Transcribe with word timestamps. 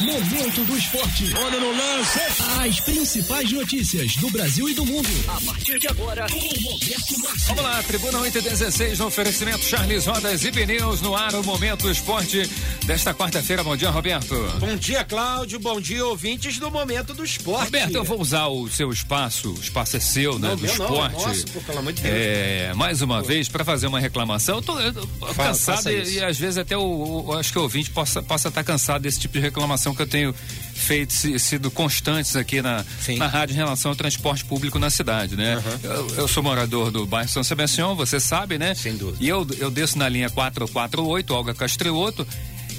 Momento 0.00 0.64
do 0.64 0.76
esporte. 0.78 1.32
Olha 1.36 1.60
no 1.60 1.70
lance. 1.76 2.18
As 2.66 2.80
principais 2.80 3.52
notícias 3.52 4.16
do 4.16 4.30
Brasil 4.30 4.68
e 4.68 4.74
do 4.74 4.84
mundo. 4.86 5.08
A 5.28 5.40
partir 5.42 5.78
de 5.78 5.88
agora, 5.88 6.26
com 6.28 6.38
Roberto 6.38 7.18
Márcio. 7.20 7.46
Vamos 7.48 7.62
lá, 7.62 7.82
Tribuna 7.82 8.18
816 8.20 8.98
no 8.98 9.06
oferecimento 9.06 9.62
Charles 9.62 10.06
Rodas 10.06 10.42
e 10.44 10.50
Pneus 10.50 11.00
no 11.02 11.14
ar, 11.14 11.34
o 11.34 11.44
Momento 11.44 11.82
do 11.82 11.90
Esporte 11.90 12.48
desta 12.86 13.12
quarta-feira. 13.12 13.62
Bom 13.62 13.76
dia, 13.76 13.90
Roberto. 13.90 14.34
Bom 14.58 14.74
dia, 14.76 15.04
Cláudio. 15.04 15.58
Bom 15.60 15.78
dia, 15.80 16.04
ouvintes 16.06 16.58
do 16.58 16.70
Momento 16.70 17.12
do 17.12 17.22
Esporte. 17.24 17.66
Roberto, 17.66 17.94
eu 17.94 18.04
vou 18.04 18.20
usar 18.20 18.46
o 18.46 18.68
seu 18.70 18.90
espaço, 18.90 19.50
o 19.52 19.60
espaço 19.60 19.96
é 19.98 20.00
seu, 20.00 20.38
né? 20.38 20.48
Não, 20.48 20.56
do 20.56 20.62
meu 20.62 20.76
não, 20.76 20.84
esporte. 20.86 21.14
é 21.24 21.26
nosso, 21.28 21.46
pô, 21.48 21.60
pelo 21.60 21.78
amor 21.78 21.92
de 21.92 22.02
Deus. 22.02 22.14
É, 22.16 22.72
mais 22.74 23.02
uma 23.02 23.22
vez, 23.22 23.48
para 23.48 23.64
fazer 23.64 23.86
uma 23.86 24.00
reclamação. 24.00 24.56
Eu 24.56 24.62
tô, 24.62 24.80
eu 24.80 24.92
tô 24.94 25.06
Fala, 25.34 25.48
cansado 25.50 25.90
e, 25.90 26.14
e 26.14 26.24
às 26.24 26.38
vezes 26.38 26.56
até 26.56 26.76
o, 26.76 27.24
o- 27.26 27.34
acho 27.38 27.52
que 27.52 27.58
o 27.58 27.62
ouvinte 27.62 27.90
possa 27.90 28.20
estar 28.20 28.28
possa 28.28 28.50
tá 28.50 28.64
cansado 28.64 29.02
desse 29.02 29.20
tipo 29.20 29.34
de 29.34 29.40
reclamação 29.40 29.89
que 29.94 30.02
eu 30.02 30.06
tenho 30.06 30.34
feito, 30.74 31.12
sido 31.38 31.70
constantes 31.70 32.34
aqui 32.34 32.62
na, 32.62 32.84
Sim. 33.00 33.16
na 33.16 33.26
rádio 33.26 33.54
em 33.54 33.56
relação 33.56 33.90
ao 33.90 33.96
transporte 33.96 34.44
público 34.44 34.78
na 34.78 34.90
cidade, 34.90 35.36
né? 35.36 35.62
Eu, 35.82 36.08
eu 36.16 36.28
sou 36.28 36.42
morador 36.42 36.90
do 36.90 37.06
bairro 37.06 37.28
São 37.28 37.44
Sebastião, 37.44 37.94
você 37.94 38.18
sabe, 38.18 38.58
né? 38.58 38.74
Sem 38.74 38.96
dúvida. 38.96 39.18
E 39.20 39.28
eu, 39.28 39.46
eu 39.58 39.70
desço 39.70 39.98
na 39.98 40.08
linha 40.08 40.30
448, 40.30 41.34
Olga 41.34 41.54
Castrioto. 41.54 42.26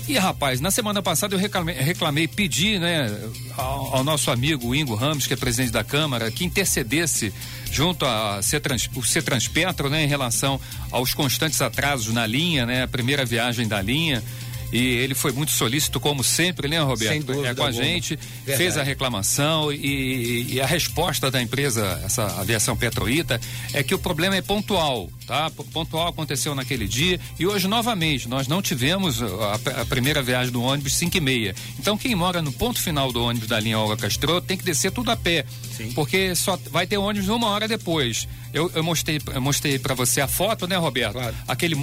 E 0.07 0.17
rapaz, 0.17 0.59
na 0.59 0.71
semana 0.71 1.01
passada 1.01 1.35
eu 1.35 1.39
reclamei, 1.39 1.75
reclamei 1.75 2.27
pedi, 2.27 2.79
né, 2.79 3.07
ao, 3.55 3.97
ao 3.97 4.03
nosso 4.03 4.31
amigo 4.31 4.73
Ingo 4.73 4.95
Ramos, 4.95 5.27
que 5.27 5.33
é 5.33 5.37
presidente 5.37 5.71
da 5.71 5.83
Câmara, 5.83 6.31
que 6.31 6.43
intercedesse 6.43 7.31
junto 7.71 8.05
a 8.05 8.41
Cetrans, 8.41 8.89
o 8.95 9.03
Cetranspetro, 9.03 9.89
né, 9.89 10.03
em 10.03 10.07
relação 10.07 10.59
aos 10.89 11.13
constantes 11.13 11.61
atrasos 11.61 12.13
na 12.13 12.25
linha, 12.25 12.65
né, 12.65 12.83
a 12.83 12.87
primeira 12.87 13.23
viagem 13.23 13.67
da 13.67 13.81
linha. 13.81 14.23
E 14.71 14.95
ele 14.95 15.13
foi 15.13 15.31
muito 15.31 15.51
solícito, 15.51 15.99
como 15.99 16.23
sempre, 16.23 16.67
né, 16.67 16.79
Roberto? 16.79 17.11
Sem 17.11 17.21
dúvida 17.21 17.49
é 17.49 17.55
com 17.55 17.63
a 17.63 17.67
alguma. 17.67 17.83
gente, 17.83 18.15
Verdade. 18.15 18.57
fez 18.57 18.77
a 18.77 18.83
reclamação 18.83 19.71
e, 19.71 20.53
e 20.53 20.61
a 20.61 20.65
resposta 20.65 21.29
da 21.29 21.41
empresa, 21.41 22.01
essa 22.05 22.39
aviação 22.39 22.77
Petroíta, 22.77 23.39
é 23.73 23.83
que 23.83 23.93
o 23.93 23.99
problema 23.99 24.35
é 24.35 24.41
pontual, 24.41 25.09
tá? 25.27 25.51
Pontual 25.73 26.07
aconteceu 26.07 26.55
naquele 26.55 26.87
dia 26.87 27.19
e 27.37 27.45
hoje 27.45 27.67
novamente 27.67 28.29
nós 28.29 28.47
não 28.47 28.61
tivemos 28.61 29.21
a, 29.21 29.81
a 29.81 29.85
primeira 29.85 30.21
viagem 30.21 30.51
do 30.51 30.61
ônibus 30.61 30.95
5 30.95 31.17
e 31.17 31.21
meia. 31.21 31.55
Então 31.77 31.97
quem 31.97 32.15
mora 32.15 32.41
no 32.41 32.51
ponto 32.51 32.81
final 32.81 33.11
do 33.11 33.23
ônibus 33.23 33.49
da 33.49 33.59
linha 33.59 33.77
Olga 33.77 33.97
Castro 33.97 34.39
tem 34.41 34.57
que 34.57 34.63
descer 34.63 34.91
tudo 34.91 35.11
a 35.11 35.17
pé, 35.17 35.45
Sim. 35.75 35.91
porque 35.93 36.33
só 36.35 36.57
vai 36.69 36.87
ter 36.87 36.97
ônibus 36.97 37.27
uma 37.27 37.47
hora 37.47 37.67
depois. 37.67 38.27
Eu, 38.53 38.71
eu 38.73 38.83
mostrei, 38.83 39.19
eu 39.33 39.41
mostrei 39.41 39.79
para 39.79 39.93
você 39.93 40.21
a 40.21 40.27
foto, 40.27 40.67
né, 40.67 40.75
Roberto? 40.75 41.13
Claro. 41.13 41.35
Aquele 41.47 41.75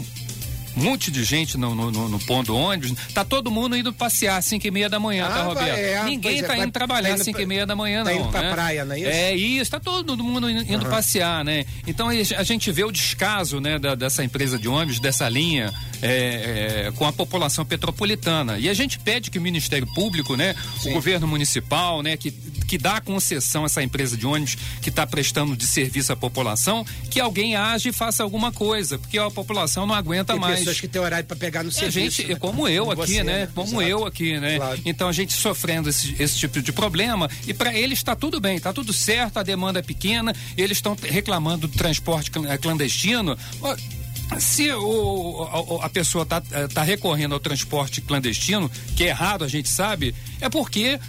monte 0.79 1.11
de 1.11 1.25
gente 1.25 1.57
no, 1.59 1.75
no, 1.75 1.91
no, 1.91 2.09
no 2.09 2.19
ponto 2.21 2.55
ônibus. 2.55 2.93
Tá 3.13 3.25
todo 3.25 3.51
mundo 3.51 3.77
indo 3.77 3.93
passear 3.93 4.37
às 4.39 4.45
5 4.47 4.67
e 4.67 4.71
meia 4.71 4.89
da 4.89 4.99
manhã, 4.99 5.29
tá, 5.29 5.35
Ah, 5.41 5.43
Roberto? 5.45 5.69
vai, 5.69 5.81
é, 5.81 6.05
Ninguém 6.05 6.39
é, 6.39 6.43
tá 6.43 6.49
vai- 6.49 6.61
indo 6.63 6.73
trabalhar 6.73 7.09
tá 7.09 7.15
às 7.15 7.21
indo 7.21 7.25
5 7.27 7.41
e 7.41 7.47
meia 7.47 7.67
da 7.67 7.77
manhã, 7.77 8.05
tá 8.05 8.11
não. 8.13 8.21
indo 8.21 8.29
pra 8.31 8.43
né? 8.43 8.53
praia, 8.53 8.85
não 8.85 8.95
é 8.95 8.99
isso? 9.01 9.09
É 9.09 9.35
isso, 9.37 9.71
tá 9.71 9.81
todo 9.81 10.17
mundo 10.23 10.49
indo, 10.51 10.73
indo 10.73 10.87
passear, 10.87 11.45
né? 11.45 11.65
Então 11.87 12.09
a 12.09 12.43
gente 12.43 12.71
vê 12.73 12.85
o 12.85 12.91
descaso, 12.93 13.61
né, 13.61 13.79
da- 13.79 13.95
dessa 13.95 14.23
empresa 14.25 14.59
de 14.59 14.69
ônibus, 14.69 15.01
dessa 15.01 15.29
linha, 15.29 15.73
é, 16.01 16.87
é, 16.89 16.93
com 16.97 17.07
a 17.07 17.13
população 17.13 17.65
petropolitana. 17.65 18.59
E 18.59 18.69
a 18.69 18.75
gente 18.75 18.99
pede 18.99 19.31
que 19.31 19.39
o 19.39 19.43
Ministério 19.43 19.87
Público, 19.95 20.37
né, 20.37 20.55
o 20.85 20.91
governo 20.93 21.27
municipal, 21.27 22.03
né, 22.03 22.17
que, 22.17 22.31
que 22.69 22.79
dá 22.79 23.01
concessão 23.01 23.65
a 23.65 23.67
essa 23.67 23.83
empresa 23.83 24.17
de 24.17 24.25
ônibus 24.27 24.57
que 24.81 24.91
está 24.91 25.05
prestando 25.05 25.57
de 25.57 25.67
serviço 25.67 26.13
à 26.13 26.17
população, 26.17 26.85
que 27.11 27.19
alguém 27.19 27.57
age 27.57 27.89
e 27.89 27.93
faça 27.93 28.23
alguma 28.23 28.53
coisa, 28.53 28.99
porque 28.99 29.19
a 29.19 29.29
população 29.31 29.87
não 29.87 29.95
aguenta 29.95 30.35
Tem 30.35 30.41
mais. 30.41 30.59
pessoas 30.61 30.81
que 30.81 30.87
têm 30.87 31.01
horário 31.01 31.27
pra 31.27 31.37
pegar 31.37 31.65
no 31.65 31.71
É, 31.71 31.73
serviço. 31.73 32.19
gente, 32.23 32.29
né? 32.29 32.37
como 32.39 32.69
eu 32.69 32.87
Como 32.87 33.03
aqui, 33.03 33.15
você, 33.15 33.25
né? 33.25 33.49
Como 33.55 33.81
Exato. 33.83 33.89
eu 33.89 34.07
aqui, 34.07 34.39
né? 34.39 34.57
Claro. 34.59 34.81
Então 34.85 35.09
a 35.09 35.13
gente 35.13 35.33
sofrendo 35.33 35.89
esse, 35.89 36.15
esse 36.23 36.39
tipo 36.39 36.61
de 36.63 36.71
problema 36.71 37.29
e 37.47 37.55
para 37.55 37.75
eles 37.75 37.99
está 37.99 38.15
tudo 38.15 38.39
bem, 38.39 38.57
está 38.57 38.73
tudo 38.73 38.93
certo, 38.93 39.39
a 39.39 39.43
demanda 39.43 39.79
é 39.79 39.83
pequena, 39.83 40.35
eles 40.57 40.77
estão 40.79 40.95
reclamando 41.03 41.67
do 41.67 41.75
transporte 41.77 42.31
eh, 42.49 42.59
clandestino. 42.59 43.37
Se 44.39 44.71
o- 44.73 45.79
a, 45.81 45.87
a 45.87 45.89
pessoa 45.89 46.23
está 46.25 46.43
tá 46.73 46.83
recorrendo 46.83 47.33
ao 47.33 47.41
transporte 47.41 48.03
clandestino, 48.03 48.71
que 48.95 49.05
é 49.05 49.09
errado, 49.09 49.43
a 49.43 49.49
gente 49.49 49.71
sabe, 49.71 50.15
é 50.39 50.51
porque 50.51 51.01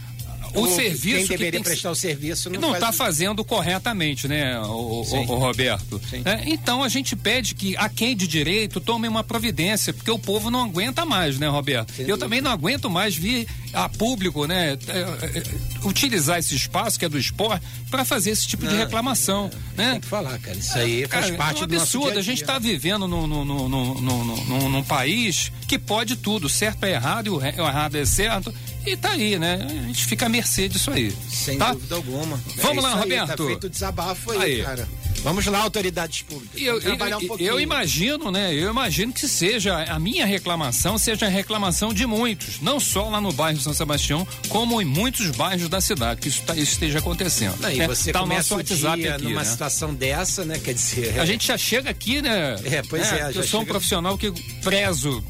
o, 0.54 0.68
serviço 0.68 1.16
Quem 1.18 1.24
que 1.28 1.38
deveria 1.38 1.60
que 1.60 1.66
prestar 1.66 1.92
o 1.92 1.96
serviço 1.96 2.50
não, 2.50 2.60
não 2.60 2.70
faz 2.70 2.78
está 2.78 2.90
isso. 2.90 2.98
fazendo 2.98 3.44
corretamente, 3.46 4.28
né, 4.28 4.60
o, 4.62 5.02
o- 5.04 5.22
o 5.34 5.36
Roberto? 5.38 6.02
É, 6.26 6.50
então 6.50 6.84
a 6.84 6.90
gente 6.90 7.16
pede 7.16 7.56
que 7.56 7.76
a 7.78 7.88
quem 7.90 8.16
de 8.16 8.28
direito 8.28 8.80
tome 8.80 9.08
uma 9.08 9.24
providência, 9.24 9.94
porque 9.94 10.12
o 10.12 10.20
povo 10.20 10.50
não 10.50 10.64
aguenta 10.64 11.06
mais, 11.06 11.38
né, 11.38 11.48
Roberto? 11.48 11.92
Sem 11.94 12.04
Eu 12.04 12.10
dúvida. 12.10 12.26
também 12.26 12.42
não 12.42 12.52
aguento 12.52 12.90
mais 12.90 13.16
vir 13.16 13.48
a 13.74 13.88
público, 13.88 14.46
né, 14.46 14.78
é, 14.88 15.00
é, 15.00 15.44
utilizar 15.88 16.40
esse 16.40 16.56
espaço 16.56 16.98
que 16.98 17.06
é 17.06 17.10
do 17.10 17.18
esporte 17.20 17.66
para 17.90 18.04
fazer 18.06 18.31
esse 18.31 18.48
tipo 18.48 18.66
de 18.66 18.72
Não, 18.74 18.80
reclamação, 18.80 19.50
né? 19.76 19.92
Tem 19.94 20.02
que 20.02 20.08
falar, 20.08 20.38
cara. 20.40 20.58
Isso 20.58 20.78
aí 20.78 21.08
faz 21.08 21.31
parte 21.31 21.62
é 21.62 21.66
um 21.66 21.68
do 21.68 21.74
nosso 21.76 21.98
absurdo. 21.98 22.12
dia 22.12 22.12
A, 22.12 22.14
dia, 22.14 22.24
gente 22.24 22.42
está 22.42 22.60
vivendo 22.60 23.08
num, 23.08 23.26
num, 23.28 23.46
num, 23.70 24.70
num, 24.70 24.84
país 24.84 25.52
que 25.68 25.78
pode 25.80 26.16
tudo. 26.16 26.48
Certo 26.50 26.84
é 26.84 26.92
errado 26.94 27.28
e 27.28 27.30
o, 27.30 27.38
o 27.38 27.44
errado 27.44 27.96
é 27.96 28.06
certo. 28.06 28.54
E 28.86 28.96
tá 28.98 29.10
aí, 29.10 29.38
né? 29.38 29.60
A 29.70 29.88
gente 29.88 30.06
fica 30.06 30.26
à 30.26 30.30
mercê 30.30 30.68
disso 30.70 30.90
aí. 30.92 31.14
Sem 31.30 31.58
tá? 31.58 31.74
dúvida 31.74 31.96
alguma. 31.96 32.40
Vamos 32.62 32.84
É 32.84 32.88
lá, 32.88 32.94
aí, 32.96 33.00
Roberto. 33.02 33.28
Tá 33.28 33.46
feito 33.46 33.64
o 33.66 33.70
desabafo 33.70 34.32
aí, 34.32 34.42
Aí. 34.42 34.64
cara. 34.64 34.88
Vamos 35.24 35.46
lá, 35.47 35.59
autoridades 35.59 36.22
públicas. 36.22 36.59
Eu, 36.62 36.78
um 36.78 36.80
eu- 36.80 37.38
eu 37.40 37.59
imagino, 37.59 38.31
né? 38.31 38.53
Eu 38.53 38.69
imagino 38.72 39.12
que 39.12 39.28
seja 39.28 39.84
a 39.84 40.00
minha 40.00 40.25
reclamação, 40.25 40.97
seja 40.97 41.25
a 41.25 41.30
reclamação 41.30 41.94
de 41.94 42.06
muitos, 42.06 42.62
não 42.62 42.80
só 42.80 43.09
lá 43.09 43.19
no 43.19 43.31
bairro 43.34 43.59
São 43.59 43.74
Sebastião, 43.74 44.25
como 44.47 44.81
em 44.81 44.85
muitos 44.85 45.30
bairros 45.31 45.68
da 45.68 45.81
cidade, 45.81 46.22
que 46.22 46.30
isso, 46.30 46.41
tá- 46.44 46.56
esteja 46.56 47.00
acontecendo. 47.00 47.57
Não, 47.59 47.69
e 47.69 47.78
né? 47.80 47.88
você 47.88 48.13
tá 48.13 48.19
começa 48.19 48.53
o 48.53 48.57
WhatsApp 48.57 49.07
aqui, 49.09 49.24
numa 49.24 49.41
né? 49.44 49.46
situação 49.46 49.94
dessa, 49.94 50.46
né? 50.46 50.57
Quer 50.57 50.74
dizer, 50.74 51.19
A 51.19 51.25
gente 51.25 51.46
já 51.47 51.57
chega 51.57 51.90
aqui, 51.90 52.22
né? 52.22 52.56
É, 52.63 52.81
pois 52.84 53.12
é, 53.12 53.28
Eu 53.28 53.34
já 53.34 53.44
sou 53.44 53.59
um 53.59 53.63
chega- 53.63 53.74
profissional 53.74 54.18
que 54.18 54.31
prezo 54.63 55.22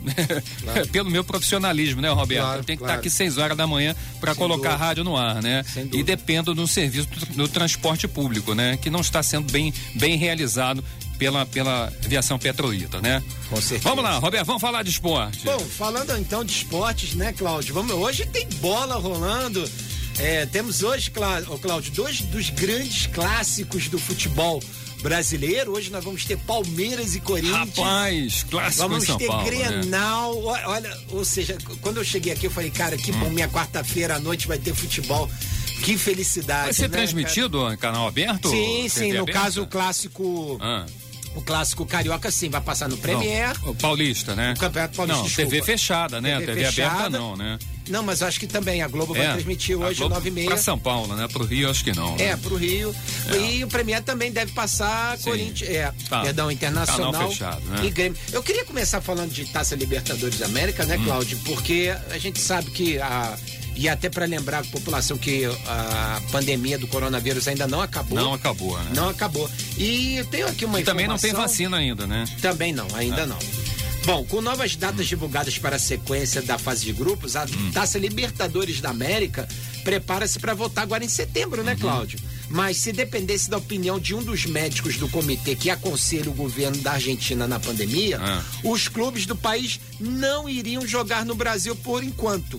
pelo 0.91 1.09
meu 1.09 1.23
profissionalismo, 1.23 1.99
né, 2.01 2.09
Roberto? 2.09 2.41
Claro, 2.43 2.59
eu 2.59 2.63
tenho 2.63 2.77
que 2.77 2.83
claro. 2.83 2.93
estar 2.93 2.99
aqui 2.99 3.09
seis 3.09 3.37
horas 3.39 3.57
da 3.57 3.65
manhã 3.65 3.95
para 4.21 4.35
colocar 4.35 4.69
dúvida. 4.69 4.83
a 4.83 4.87
rádio 4.87 5.03
no 5.03 5.17
ar, 5.17 5.41
né? 5.41 5.65
E 5.91 6.03
dependo 6.03 6.53
do 6.53 6.67
serviço 6.67 7.07
do, 7.07 7.25
do 7.25 7.47
transporte 7.47 8.07
público, 8.07 8.53
né? 8.53 8.77
Que 8.77 8.89
não 8.89 9.01
está 9.01 9.23
sendo 9.23 9.51
bem, 9.51 9.73
bem 9.95 10.17
realizado 10.17 10.83
pela, 11.17 11.45
pela 11.45 11.91
aviação 12.05 12.39
petroíta, 12.39 13.01
né? 13.01 13.21
Com 13.49 13.57
certeza. 13.57 13.83
Vamos 13.89 14.03
lá, 14.03 14.17
Roberto, 14.19 14.45
vamos 14.45 14.61
falar 14.61 14.83
de 14.83 14.89
esporte. 14.89 15.39
Bom, 15.43 15.59
falando 15.59 16.15
então 16.17 16.43
de 16.45 16.51
esportes, 16.53 17.13
né, 17.13 17.33
Cláudio? 17.33 17.73
Vamos, 17.73 17.91
hoje 17.93 18.25
tem 18.25 18.47
bola 18.61 18.95
rolando. 18.95 19.69
É, 20.17 20.45
temos 20.45 20.83
hoje, 20.83 21.11
Cláudio, 21.11 21.91
dois 21.93 22.21
dos 22.21 22.49
grandes 22.49 23.07
clássicos 23.07 23.87
do 23.87 23.97
futebol 23.97 24.61
brasileiro. 25.01 25.71
Hoje 25.71 25.89
nós 25.89 26.03
vamos 26.03 26.25
ter 26.25 26.37
Palmeiras 26.39 27.15
e 27.15 27.21
Corinthians. 27.21 27.77
Rapaz, 27.77 28.43
clássico 28.49 28.83
Vamos 28.87 29.03
em 29.03 29.07
São 29.07 29.17
ter 29.17 29.27
Paulo, 29.27 29.43
né? 29.43 29.49
Grenal. 29.49 30.35
O- 30.37 30.47
Olha, 30.47 30.97
ou 31.11 31.23
seja, 31.23 31.57
quando 31.81 31.97
eu 31.97 32.03
cheguei 32.03 32.33
aqui, 32.33 32.47
eu 32.47 32.51
falei, 32.51 32.69
cara, 32.69 32.97
que 32.97 33.11
bom, 33.13 33.29
minha 33.29 33.47
quarta-feira 33.47 34.15
à 34.15 34.19
noite 34.19 34.45
vai 34.47 34.57
ter 34.57 34.73
futebol. 34.75 35.29
Que 35.81 35.97
felicidade. 35.97 36.61
Hum. 36.61 36.65
Vai 36.65 36.73
ser 36.73 36.89
né, 36.89 36.97
transmitido 36.97 37.71
em 37.71 37.77
canal 37.77 38.07
aberto? 38.07 38.49
cara? 38.49 38.55
Sim, 38.55 38.75
TV 38.83 38.89
sim. 38.89 39.13
No 39.13 39.21
aberta? 39.23 39.39
caso, 39.41 39.63
o 39.63 39.67
clássico. 39.67 40.57
Ah. 40.61 40.85
O 41.35 41.41
clássico 41.43 41.85
carioca, 41.85 42.31
sim, 42.31 42.49
vai 42.49 42.59
passar 42.59 42.89
no 42.89 42.97
Premier. 42.97 43.55
Não, 43.61 43.71
o 43.71 43.75
Paulista, 43.75 44.35
né? 44.35 44.53
O 44.57 44.59
Campeonato 44.59 44.95
Paulista, 44.95 45.17
Não, 45.21 45.27
desculpa. 45.27 45.51
TV 45.51 45.63
fechada, 45.63 46.19
né? 46.19 46.39
TV 46.39 46.45
TV, 46.47 46.65
aberta 46.65 46.91
fechada. 46.95 47.09
não, 47.19 47.37
né? 47.37 47.59
Não, 47.87 48.01
mas 48.03 48.23
acho 48.23 48.39
que 48.39 48.47
também 48.47 48.81
a 48.81 48.87
Globo 48.87 49.13
vai 49.13 49.31
transmitir 49.33 49.77
hoje, 49.79 49.99
9 50.07 50.27
e 50.27 50.31
meia. 50.31 50.47
Pra 50.47 50.57
São 50.57 50.77
Paulo, 50.77 51.15
né? 51.15 51.27
Pro 51.27 51.45
Rio, 51.45 51.69
acho 51.69 51.83
que 51.83 51.95
não. 51.95 52.15
É, 52.15 52.29
né? 52.29 52.37
pro 52.37 52.55
Rio. 52.55 52.95
E 53.47 53.63
o 53.63 53.67
Premier 53.67 54.01
também 54.03 54.31
deve 54.31 54.51
passar. 54.53 55.19
Corinthians. 55.19 55.69
É, 55.69 55.93
Tá. 56.09 56.21
perdão, 56.21 56.49
Internacional 56.51 57.29
fechado, 57.29 57.61
né? 57.61 57.85
e 57.85 57.91
Grêmio. 57.91 58.17
Eu 58.31 58.41
queria 58.41 58.65
começar 58.65 58.99
falando 58.99 59.31
de 59.31 59.45
Taça 59.45 59.75
Libertadores 59.75 60.39
da 60.39 60.47
América, 60.47 60.83
Hum. 60.83 60.87
né, 60.87 60.97
Cláudio? 61.03 61.37
Porque 61.45 61.93
a 62.09 62.17
gente 62.17 62.39
sabe 62.39 62.71
que 62.71 62.99
a. 62.99 63.37
E 63.81 63.87
até 63.87 64.09
para 64.09 64.25
lembrar 64.25 64.59
a 64.59 64.63
população 64.65 65.17
que 65.17 65.45
a 65.65 66.21
pandemia 66.33 66.77
do 66.77 66.85
coronavírus 66.87 67.47
ainda 67.47 67.65
não 67.65 67.81
acabou. 67.81 68.19
Não 68.19 68.33
acabou, 68.33 68.77
né? 68.77 68.91
Não 68.93 69.07
acabou. 69.07 69.49
E 69.77 70.17
eu 70.17 70.25
tenho 70.25 70.47
aqui 70.47 70.65
uma 70.65 70.81
E 70.81 70.83
também 70.83 71.07
não 71.07 71.17
tem 71.17 71.29
informação- 71.29 71.53
vacina 71.53 71.77
ainda, 71.77 72.05
né? 72.05 72.25
também 72.41 72.73
não, 72.73 72.87
ainda 72.93 73.25
não. 73.25 73.39
Bom, 74.05 74.25
com 74.25 74.41
novas 74.41 74.75
datas 74.75 75.07
divulgadas 75.07 75.57
para 75.57 75.77
a 75.77 75.79
sequência 75.79 76.41
da 76.41 76.57
fase 76.57 76.83
de 76.83 76.91
grupos, 76.91 77.35
a 77.37 77.45
Taça 77.73 77.97
Libertadores 77.97 78.81
da 78.81 78.89
América 78.89 79.47
prepara-se 79.83 80.39
para 80.39 80.53
votar 80.53 80.83
agora 80.83 81.03
em 81.05 81.09
setembro, 81.09 81.63
né, 81.63 81.75
Cláudio? 81.79 82.19
Mas 82.49 82.77
se 82.77 82.91
dependesse 82.91 83.49
da 83.49 83.57
opinião 83.57 83.99
de 83.99 84.15
um 84.15 84.23
dos 84.23 84.45
médicos 84.45 84.97
do 84.97 85.07
comitê 85.09 85.55
que 85.55 85.69
aconselha 85.69 86.29
o 86.31 86.33
governo 86.33 86.77
da 86.77 86.93
Argentina 86.93 87.47
na 87.47 87.59
pandemia, 87.59 88.17
Ah. 88.19 88.43
os 88.63 88.87
clubes 88.87 89.25
do 89.27 89.35
país 89.35 89.79
não 89.99 90.49
iriam 90.49 90.85
jogar 90.87 91.23
no 91.25 91.35
Brasil 91.35 91.75
por 91.75 92.03
enquanto. 92.03 92.57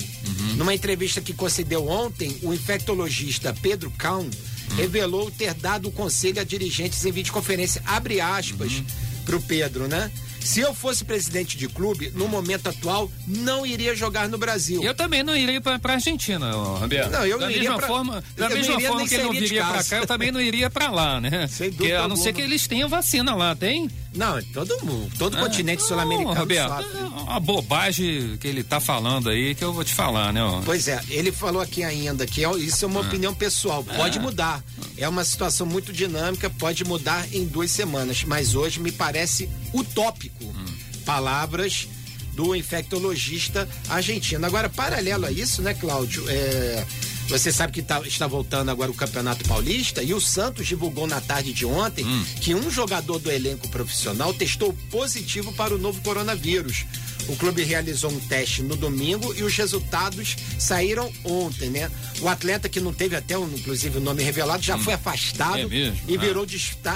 Numa 0.57 0.75
entrevista 0.75 1.21
que 1.21 1.33
concedeu 1.33 1.89
ontem, 1.89 2.37
o 2.43 2.53
infectologista 2.55 3.53
Pedro 3.61 3.91
Kahn 3.99 4.29
revelou 4.77 5.31
ter 5.31 5.55
dado 5.55 5.89
o 5.89 5.93
conselho 5.93 6.41
a 6.41 6.45
dirigentes 6.45 7.05
em 7.05 7.11
videoconferência, 7.13 7.83
abre 7.85 8.21
aspas, 8.21 8.83
pro 9.25 9.41
Pedro, 9.43 9.89
né? 9.89 10.11
Se 10.41 10.61
eu 10.61 10.75
fosse 10.75 11.05
presidente 11.05 11.57
de 11.57 11.69
clube, 11.69 12.11
no 12.15 12.27
momento 12.27 12.69
atual, 12.69 13.11
não 13.27 13.65
iria 13.65 13.95
jogar 13.95 14.29
no 14.29 14.39
Brasil. 14.39 14.83
Eu 14.83 14.95
também 14.95 15.23
não 15.23 15.37
iria 15.37 15.61
para 15.61 15.79
a 15.83 15.93
Argentina, 15.93 16.51
Roberto. 16.53 17.11
Não, 17.11 17.27
eu 17.27 17.39
da 17.39 17.47
não 17.47 17.53
mesma 17.53 17.65
iria 17.65 17.77
pra, 17.77 17.87
forma, 17.87 18.25
da 18.37 18.49
mesma 18.49 18.81
forma 18.81 19.07
que 19.07 19.15
ele 19.15 19.23
não 19.25 19.33
viria 19.33 19.65
para 19.65 19.85
cá, 19.85 19.97
eu 19.99 20.07
também 20.07 20.33
não 20.33 20.41
iria 20.41 20.71
para 20.71 20.91
lá, 20.91 21.21
né? 21.21 21.47
Sem 21.53 21.71
dúvida 21.71 21.95
a 21.95 21.99
não 21.99 22.03
alguma. 22.03 22.23
ser 22.23 22.33
que 22.33 22.41
eles 22.41 22.67
tenham 22.67 22.89
vacina 22.89 23.35
lá, 23.35 23.55
tem? 23.55 23.89
Não, 24.15 24.43
todo 24.53 24.85
mundo, 24.85 25.11
todo 25.17 25.37
Ah, 25.37 25.41
continente 25.41 25.83
sul-americano 25.85 26.35
sofre. 26.35 26.57
é 26.57 27.05
uma 27.05 27.39
bobagem 27.39 28.37
que 28.39 28.49
ele 28.49 28.65
tá 28.65 28.81
falando 28.81 29.31
aí 29.31 29.55
que 29.55 29.62
eu 29.65 29.73
vou 29.73 29.85
te 29.85 29.95
falar, 29.95 30.33
né? 30.33 30.43
ó. 30.43 30.61
Pois 30.62 30.89
é, 30.89 31.01
ele 31.09 31.31
falou 31.31 31.62
aqui 31.62 31.85
ainda 31.85 32.27
que 32.27 32.45
é- 32.45 32.57
isso 32.59 32.85
é 32.85 32.89
uma 32.89 33.01
opinião 33.01 33.33
pessoal, 33.33 33.85
pode 33.85 34.19
mudar. 34.19 34.62
É 34.97 35.09
uma 35.09 35.25
situação 35.25 35.65
muito 35.67 35.93
dinâmica, 35.93 36.51
pode 36.51 36.85
mudar 36.85 37.25
em 37.33 37.47
duas 37.47 37.71
semanas, 37.71 38.25
mas 38.25 38.55
hoje 38.57 38.81
me 38.81 38.91
parece 38.91 39.49
utópico. 39.73 40.45
Hum. 40.45 40.65
Palavras 41.05 41.87
do 42.35 42.55
infectologista 42.57 43.69
argentino. 43.89 44.45
Agora, 44.47 44.69
paralelo 44.69 45.27
a 45.27 45.31
isso, 45.31 45.62
né, 45.62 45.73
Cláudio? 45.75 46.25
É, 46.29 46.85
você 47.31 47.53
sabe 47.53 47.73
que 47.73 47.81
tá- 47.82 48.03
está 48.06 48.27
voltando 48.27 48.71
agora 48.71 48.91
o 48.91 48.94
Campeonato 48.94 49.44
Paulista 49.49 50.03
e 50.03 50.12
o 50.12 50.21
Santos 50.21 50.67
divulgou 50.67 51.06
na 51.06 51.21
tarde 51.21 51.53
de 51.53 51.65
ontem 51.65 52.05
Hum. 52.05 52.25
que 52.41 52.55
um 52.55 52.71
jogador 52.71 53.19
do 53.19 53.31
elenco 53.31 53.69
profissional 53.69 54.35
testou 54.35 54.73
positivo 54.91 55.53
para 55.53 55.75
o 55.75 55.79
novo 55.79 56.00
coronavírus. 56.03 56.85
O 57.29 57.37
clube 57.37 57.62
realizou 57.62 58.11
um 58.11 58.19
teste 58.21 58.62
no 58.62 58.75
domingo 58.77 59.32
e 59.35 59.43
os 59.44 59.55
resultados 59.56 60.37
saíram 60.59 61.12
ontem, 61.23 61.71
né? 61.71 61.88
O 62.21 62.29
atleta 62.29 62.69
que 62.69 62.81
não 62.81 62.93
teve 62.93 63.15
até, 63.15 63.38
um, 63.38 63.47
inclusive, 63.55 63.99
o 63.99 64.00
nome 64.00 64.23
revelado 64.23 64.62
já 64.62 64.76
foi 64.79 64.94
afastado 64.94 65.59
É 65.61 65.67
mesmo? 65.67 66.00
e 66.09 66.17
Ah. 66.17 66.19
virou 66.21 66.44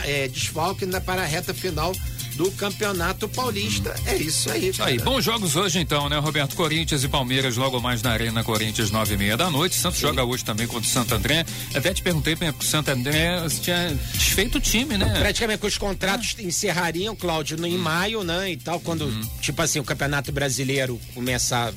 é, 0.05 0.27
desfalque 0.29 0.85
na, 0.87 1.01
para 1.01 1.23
a 1.23 1.27
reta 1.27 1.55
final 1.55 1.95
do 2.35 2.51
Campeonato 2.53 3.29
Paulista. 3.29 3.95
É 4.07 4.17
isso 4.17 4.51
aí, 4.51 4.69
Isso 4.71 4.83
aí, 4.83 4.97
cara. 4.99 5.11
bons 5.11 5.25
jogos 5.25 5.55
hoje 5.57 5.79
então, 5.79 6.09
né, 6.09 6.19
Roberto? 6.19 6.57
Corinthians 6.57 7.05
e 7.05 7.09
Palmeiras 7.09 7.57
logo 7.57 7.81
mais 7.81 8.03
na 8.03 8.11
Arena 8.11 8.43
Corinthians, 8.43 8.91
nove 8.91 9.15
e 9.15 9.17
meia 9.17 9.37
da 9.37 9.49
noite. 9.51 9.77
Santos 9.77 10.01
joga 10.01 10.25
hoje 10.25 10.45
também 10.45 10.67
contra 10.67 10.89
o 10.89 10.93
Santo 10.93 11.15
André. 11.15 11.47
Até 11.75 11.95
te 11.95 12.03
perguntei 12.03 12.35
para 12.35 12.51
o 12.51 12.63
Santo 12.65 12.91
André 12.91 13.49
se 13.49 13.61
tinha 13.61 13.97
desfeito 14.13 14.59
o 14.59 14.61
time, 14.61 14.99
né? 14.99 15.19
Praticamente 15.21 15.65
os 15.65 15.79
contratos 15.79 16.35
encerrariam, 16.39 17.15
Cláudio, 17.15 17.57
no, 17.57 17.67
em 17.67 17.79
maio, 17.79 18.25
né? 18.25 18.51
E 18.51 18.57
tal, 18.57 18.81
quando, 18.81 19.09
tipo 19.41 19.61
assim, 19.63 19.79
o 19.79 19.85
Campeonato 19.85 20.33
Brasileiro 20.33 21.01
começar. 21.15 21.73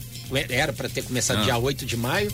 Era 0.49 0.73
para 0.73 0.89
ter 0.89 1.03
começado 1.03 1.39
Ah. 1.39 1.43
dia 1.43 1.57
8 1.57 1.85
de 1.85 1.95
maio, 1.95 2.33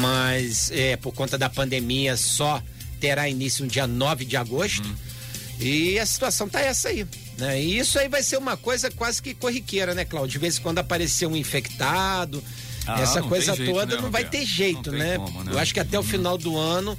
mas 0.00 0.70
é, 0.72 0.96
por 0.96 1.12
conta 1.12 1.36
da 1.38 1.48
pandemia 1.48 2.16
só 2.16 2.62
terá 2.98 3.28
início 3.28 3.64
no 3.64 3.70
dia 3.70 3.86
9 3.86 4.24
de 4.24 4.36
agosto. 4.36 4.88
E 5.60 5.98
a 5.98 6.06
situação 6.06 6.48
tá 6.48 6.60
essa 6.60 6.88
aí. 6.88 7.06
Né? 7.38 7.60
E 7.62 7.78
isso 7.78 7.98
aí 7.98 8.08
vai 8.08 8.22
ser 8.22 8.36
uma 8.36 8.56
coisa 8.56 8.90
quase 8.90 9.20
que 9.20 9.34
corriqueira, 9.34 9.94
né, 9.94 10.04
Cláudio? 10.04 10.32
De 10.32 10.38
vez 10.38 10.58
em 10.58 10.60
quando 10.62 10.78
aparecer 10.78 11.26
um 11.26 11.34
infectado, 11.34 12.42
Ah, 12.86 13.00
essa 13.00 13.22
coisa 13.22 13.54
jeito, 13.56 13.72
toda 13.72 13.96
né, 13.96 14.02
não 14.02 14.10
vai 14.10 14.24
ter 14.24 14.44
jeito, 14.46 14.92
né? 14.92 15.16
como, 15.16 15.42
né? 15.42 15.52
Eu 15.52 15.58
acho 15.58 15.72
que 15.74 15.80
até 15.80 15.98
o 15.98 16.02
final 16.02 16.36
do 16.38 16.56
ano 16.56 16.96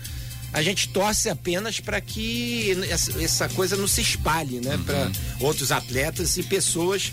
a 0.52 0.62
gente 0.62 0.90
torce 0.90 1.30
apenas 1.30 1.80
para 1.80 2.00
que 2.02 2.72
essa, 3.22 3.48
coisa 3.50 3.76
não 3.76 3.88
se 3.88 4.02
espalhe, 4.02 4.60
né? 4.62 4.76
Uhum. 4.76 4.84
Para 4.84 5.12
outros 5.40 5.72
atletas 5.72 6.38
e 6.38 6.44
pessoas 6.44 7.12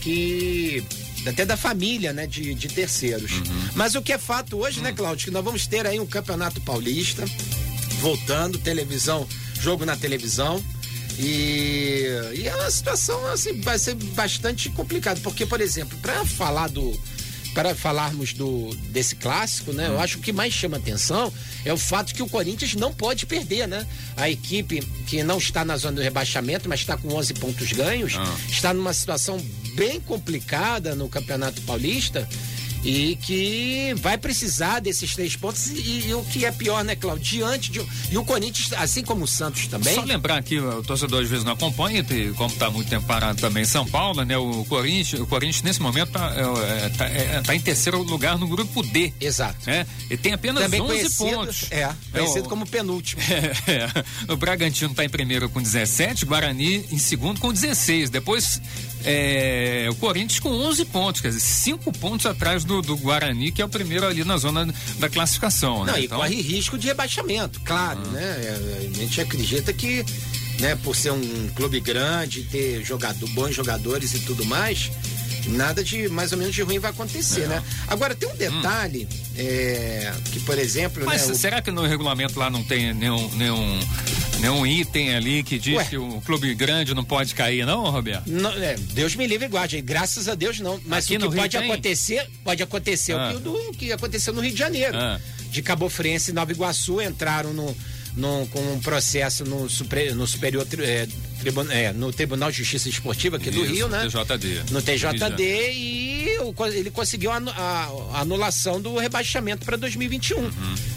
que 0.00 0.82
até 1.26 1.44
da 1.44 1.56
família, 1.56 2.12
né, 2.12 2.26
de, 2.26 2.54
de 2.54 2.68
terceiros. 2.68 3.32
Uhum. 3.32 3.68
Mas 3.74 3.94
o 3.96 4.02
que 4.02 4.12
é 4.12 4.18
fato 4.18 4.58
hoje, 4.58 4.78
Hum. 4.78 4.84
né, 4.84 4.92
Cláudio, 4.92 5.24
que 5.24 5.30
nós 5.32 5.44
vamos 5.44 5.66
ter 5.66 5.84
aí 5.86 5.98
um 5.98 6.06
campeonato 6.06 6.60
paulista 6.60 7.24
voltando, 8.00 8.58
televisão, 8.58 9.26
jogo 9.60 9.84
na 9.84 9.96
televisão. 9.96 10.62
E, 11.18 12.04
e 12.34 12.46
é 12.46 12.54
uma 12.54 12.70
situação 12.70 13.24
assim, 13.26 13.60
vai 13.60 13.78
ser 13.78 13.94
bastante 13.94 14.68
complicado, 14.70 15.20
porque, 15.22 15.46
por 15.46 15.60
exemplo, 15.60 15.96
para 15.98 16.24
falar 16.24 16.68
do 16.68 16.98
para 17.54 17.74
falarmos 17.74 18.34
do 18.34 18.74
desse 18.90 19.16
clássico, 19.16 19.72
né? 19.72 19.86
Eu 19.88 19.98
acho 19.98 20.16
que 20.16 20.20
o 20.20 20.24
que 20.24 20.32
mais 20.32 20.52
chama 20.52 20.76
atenção 20.76 21.32
é 21.64 21.72
o 21.72 21.78
fato 21.78 22.14
que 22.14 22.22
o 22.22 22.28
Corinthians 22.28 22.74
não 22.74 22.92
pode 22.92 23.24
perder, 23.24 23.66
né? 23.66 23.86
A 24.14 24.28
equipe 24.28 24.80
que 25.06 25.22
não 25.22 25.38
está 25.38 25.64
na 25.64 25.74
zona 25.78 25.96
do 25.96 26.02
rebaixamento, 26.02 26.68
mas 26.68 26.80
está 26.80 26.98
com 26.98 27.08
11 27.14 27.32
pontos 27.32 27.72
ganhos, 27.72 28.14
Ah. 28.18 28.36
está 28.50 28.74
numa 28.74 28.92
situação 28.92 29.38
bem 29.74 29.98
complicada 30.02 30.94
no 30.94 31.08
Campeonato 31.08 31.62
Paulista 31.62 32.28
e 32.88 33.16
que 33.16 33.94
vai 33.98 34.16
precisar 34.16 34.80
desses 34.80 35.14
três 35.14 35.34
pontos 35.34 35.66
e, 35.70 36.06
e 36.08 36.14
o 36.14 36.22
que 36.24 36.44
é 36.44 36.52
pior, 36.52 36.84
né, 36.84 36.94
Cláudio? 36.94 37.24
Diante 37.24 37.70
de 37.72 37.84
e 38.10 38.16
o 38.16 38.24
Corinthians, 38.24 38.72
assim 38.74 39.02
como 39.02 39.24
o 39.24 39.28
Santos 39.28 39.66
também, 39.66 39.94
Só 39.94 40.02
lembrar 40.02 40.36
aqui, 40.38 40.58
o 40.58 40.82
torcedor 40.82 41.22
às 41.22 41.28
vezes 41.28 41.44
não 41.44 41.52
acompanha, 41.52 42.04
e 42.10 42.30
como 42.34 42.52
está 42.52 42.70
muito 42.70 42.88
tempo 42.88 43.06
parado 43.06 43.40
também 43.40 43.64
em 43.64 43.66
São 43.66 43.84
Paulo, 43.86 44.24
né? 44.24 44.36
O 44.38 44.64
Corinthians, 44.66 45.20
o 45.20 45.26
Corinthians 45.26 45.62
nesse 45.62 45.80
momento 45.82 46.12
está 47.40 47.54
em 47.54 47.60
terceiro 47.60 48.00
lugar 48.02 48.38
no 48.38 48.46
grupo 48.46 48.82
D. 48.82 49.12
exato. 49.20 49.56
Né? 49.66 49.86
E 50.10 50.16
tem 50.16 50.32
apenas 50.32 50.62
Também 50.62 50.80
11 50.80 50.92
conhecido, 50.92 51.30
pontos. 51.36 51.66
é, 51.70 51.90
conhecido 52.12 52.46
o- 52.46 52.48
como 52.48 52.66
penúltimo. 52.66 53.20
É, 53.66 54.32
o 54.32 54.36
Bragantino 54.36 54.90
está 54.92 55.04
em 55.04 55.08
primeiro 55.08 55.48
com 55.48 55.60
17, 55.60 56.24
Guarani 56.24 56.84
em 56.92 56.98
segundo 56.98 57.40
com 57.40 57.52
16. 57.52 58.10
Depois 58.10 58.60
é, 59.08 59.86
o 59.88 59.94
Corinthians 59.94 60.40
com 60.40 60.48
11 60.50 60.84
pontos, 60.86 61.20
quer 61.20 61.28
dizer, 61.28 61.40
5 61.40 61.92
pontos 61.92 62.26
atrás 62.26 62.64
do, 62.64 62.82
do 62.82 62.96
Guarani, 62.96 63.52
que 63.52 63.62
é 63.62 63.64
o 63.64 63.68
primeiro 63.68 64.04
ali 64.04 64.24
na 64.24 64.36
zona 64.36 64.68
da 64.98 65.08
classificação. 65.08 65.86
Não, 65.86 65.92
né? 65.92 66.00
e 66.00 66.04
Então, 66.06 66.18
corre 66.18 66.42
risco 66.42 66.76
de 66.76 66.88
rebaixamento, 66.88 67.60
claro, 67.64 68.00
né? 68.10 68.20
É, 68.22 68.88
A 68.90 68.98
gente 68.98 69.20
acredita 69.20 69.72
que, 69.72 70.04
né, 70.58 70.76
por 70.82 70.96
ser 70.96 71.12
um 71.12 71.48
clube 71.54 71.78
grande, 71.78 72.42
ter 72.42 72.84
jogador, 72.84 73.28
bons 73.30 73.54
jogadores 73.54 74.12
e 74.14 74.18
tudo 74.20 74.44
mais, 74.44 74.90
nada 75.48 75.82
de 75.84 76.08
mais 76.08 76.32
ou 76.32 76.38
menos 76.38 76.54
de 76.54 76.62
ruim 76.62 76.78
vai 76.78 76.90
acontecer, 76.90 77.42
É. 77.42 77.46
né? 77.48 77.62
Agora 77.88 78.14
tem 78.14 78.28
um 78.28 78.34
detalhe 78.36 79.08
é, 79.36 80.12
que, 80.32 80.40
por 80.40 80.58
exemplo, 80.58 81.04
Mas 81.04 81.26
né, 81.26 81.32
o- 81.32 81.36
será 81.36 81.60
que 81.62 81.70
no 81.70 81.82
regulamento 81.86 82.38
lá 82.38 82.48
não 82.50 82.62
tem 82.64 82.92
nenhum, 82.94 83.28
nenhum, 83.36 83.80
nenhum 84.40 84.66
item 84.66 85.14
ali 85.14 85.42
que 85.42 85.58
diz 85.58 85.76
Ué. 85.76 85.84
que 85.84 85.96
o 85.96 86.20
clube 86.22 86.54
grande 86.54 86.94
não 86.94 87.04
pode 87.04 87.34
cair, 87.34 87.64
não, 87.66 87.84
Roberto? 87.90 88.26
Não, 88.26 88.50
é, 88.50 88.74
Deus 88.92 89.14
me 89.14 89.26
livre 89.26 89.46
e 89.46 89.48
guarde, 89.48 89.80
graças 89.80 90.28
a 90.28 90.34
Deus 90.34 90.58
não. 90.60 90.80
Mas 90.86 91.04
Aqui 91.04 91.16
o 91.16 91.30
que 91.30 91.36
pode 91.36 91.56
tem? 91.58 91.70
acontecer, 91.70 92.28
pode 92.44 92.62
acontecer 92.62 93.12
Ah. 93.12 93.28
o, 93.28 93.30
que, 93.30 93.36
o 93.36 93.40
do- 93.40 93.70
o 93.70 93.72
que 93.72 93.92
aconteceu 93.92 94.32
no 94.34 94.40
Rio 94.40 94.52
de 94.52 94.58
Janeiro. 94.58 94.96
Ah. 94.96 95.20
De 95.50 95.62
Cabo 95.62 95.88
Friense 95.88 96.30
e 96.32 96.34
Nova 96.34 96.50
Iguaçu 96.52 97.00
entraram 97.00 97.52
no, 97.52 97.74
no- 98.16 98.46
com 98.48 98.60
um 98.74 98.80
processo 98.80 99.44
no, 99.44 99.68
supre- 99.68 100.12
no 100.12 100.26
Superior 100.26 100.66
é, 100.80 101.06
é, 101.70 101.92
no 101.92 102.12
Tribunal 102.12 102.50
de 102.50 102.58
Justiça 102.58 102.88
Esportiva 102.88 103.36
aqui 103.36 103.50
do 103.50 103.62
Isso, 103.64 103.72
Rio, 103.74 103.88
né? 103.88 104.06
TJD. 104.08 104.72
No 104.72 104.80
TJD 104.82 105.72
e 105.72 106.26
ele 106.74 106.90
conseguiu 106.90 107.30
a, 107.30 107.36
a- 107.36 107.90
a 108.14 108.20
anulação 108.20 108.80
do 108.80 108.96
rebaixamento 108.98 109.64
para 109.64 109.76
2021. 109.76 110.38
Uhum. 110.38 110.50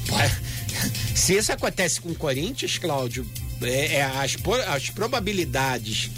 Pô, 0.07 0.15
Se 1.15 1.35
isso 1.35 1.51
acontece 1.51 1.99
com 1.99 2.09
o 2.09 2.15
Corinthians, 2.15 2.77
Cláudio, 2.77 3.25
é, 3.61 3.95
é 3.97 4.01
as, 4.03 4.37
as 4.67 4.89
probabilidades 4.89 6.09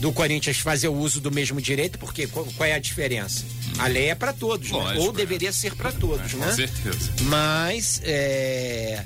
do 0.00 0.12
Corinthians 0.12 0.58
fazer 0.58 0.88
o 0.88 0.94
uso 0.94 1.20
do 1.20 1.30
mesmo 1.30 1.60
direito, 1.60 1.98
porque 1.98 2.26
qual, 2.26 2.44
qual 2.56 2.68
é 2.68 2.74
a 2.74 2.78
diferença? 2.78 3.44
A 3.78 3.86
lei 3.86 4.08
é 4.10 4.14
para 4.14 4.32
todos, 4.32 4.70
né? 4.70 4.76
Lógico, 4.78 5.02
ou 5.04 5.10
é. 5.10 5.12
deveria 5.12 5.52
ser 5.52 5.74
para 5.74 5.92
todos, 5.92 6.32
Com 6.32 6.38
né? 6.38 6.52
certeza. 6.52 7.12
Mas 7.22 8.00
é, 8.04 9.04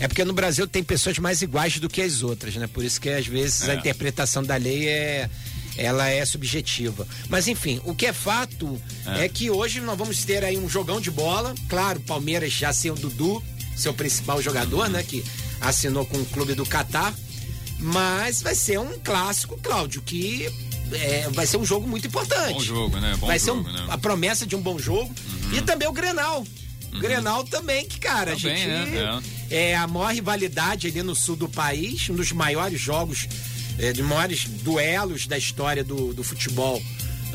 é 0.00 0.06
porque 0.08 0.24
no 0.24 0.32
Brasil 0.32 0.66
tem 0.66 0.82
pessoas 0.82 1.18
mais 1.18 1.42
iguais 1.42 1.78
do 1.78 1.88
que 1.88 2.00
as 2.02 2.22
outras, 2.22 2.54
né? 2.56 2.66
Por 2.66 2.84
isso 2.84 3.00
que 3.00 3.08
às 3.08 3.26
vezes 3.26 3.68
a 3.68 3.72
É. 3.74 3.76
interpretação 3.76 4.42
da 4.42 4.56
lei 4.56 4.88
é 4.88 5.28
ela 5.76 6.08
é 6.08 6.24
subjetiva. 6.26 7.06
Mas 7.28 7.46
enfim, 7.46 7.80
o 7.84 7.94
que 7.94 8.06
é 8.06 8.12
fato 8.12 8.80
é. 9.06 9.28
que 9.28 9.48
hoje 9.48 9.80
nós 9.80 9.96
vamos 9.96 10.24
ter 10.24 10.44
aí 10.44 10.56
um 10.58 10.68
jogão 10.68 11.00
de 11.00 11.08
bola. 11.10 11.54
Claro, 11.68 12.00
o 12.00 12.02
Palmeiras 12.02 12.52
já 12.52 12.72
sem 12.72 12.90
o 12.90 12.94
Dudu, 12.96 13.40
seu 13.76 13.94
principal 13.94 14.42
jogador, 14.42 14.86
Uhum. 14.86 14.92
né? 14.92 15.02
Que 15.04 15.24
assinou 15.60 16.04
com 16.04 16.16
o 16.18 16.24
clube 16.26 16.54
do 16.54 16.66
Catar. 16.66 17.14
Mas 17.78 18.42
vai 18.42 18.54
ser 18.56 18.78
um 18.80 18.98
clássico, 19.04 19.56
Cláudio, 19.62 20.02
que 20.02 20.48
é, 20.92 21.28
vai 21.30 21.46
ser 21.46 21.58
um 21.58 21.64
jogo 21.64 21.86
muito 21.86 22.08
importante. 22.08 22.54
Bom 22.54 22.60
jogo, 22.60 22.98
né? 22.98 23.14
Bom 23.20 23.26
vai 23.28 23.38
jogo, 23.38 23.62
ser 23.62 23.70
um- 23.70 23.72
né? 23.72 23.86
a 23.88 23.96
promessa 23.98 24.44
de 24.44 24.56
um 24.56 24.60
bom 24.60 24.78
jogo. 24.80 25.14
E 25.52 25.60
também 25.62 25.86
o 25.86 25.92
Grenal. 25.92 26.44
O 26.92 26.98
Grenal 26.98 27.44
também, 27.44 27.86
que, 27.86 28.00
cara, 28.00 28.34
Também, 28.36 28.52
a 28.54 28.56
gente. 28.84 28.90
né? 28.90 29.22
É. 29.50 29.76
a 29.76 29.86
maior 29.86 30.12
rivalidade 30.12 30.86
ali 30.88 31.02
no 31.02 31.14
sul 31.14 31.36
do 31.36 31.48
país, 31.48 32.08
um 32.10 32.14
dos 32.14 32.32
maiores 32.32 32.80
jogos, 32.80 33.28
é, 33.78 33.92
de 33.92 34.02
maiores 34.02 34.44
duelos 34.44 35.26
da 35.26 35.38
história 35.38 35.84
do, 35.84 36.12
do 36.12 36.24
futebol 36.24 36.82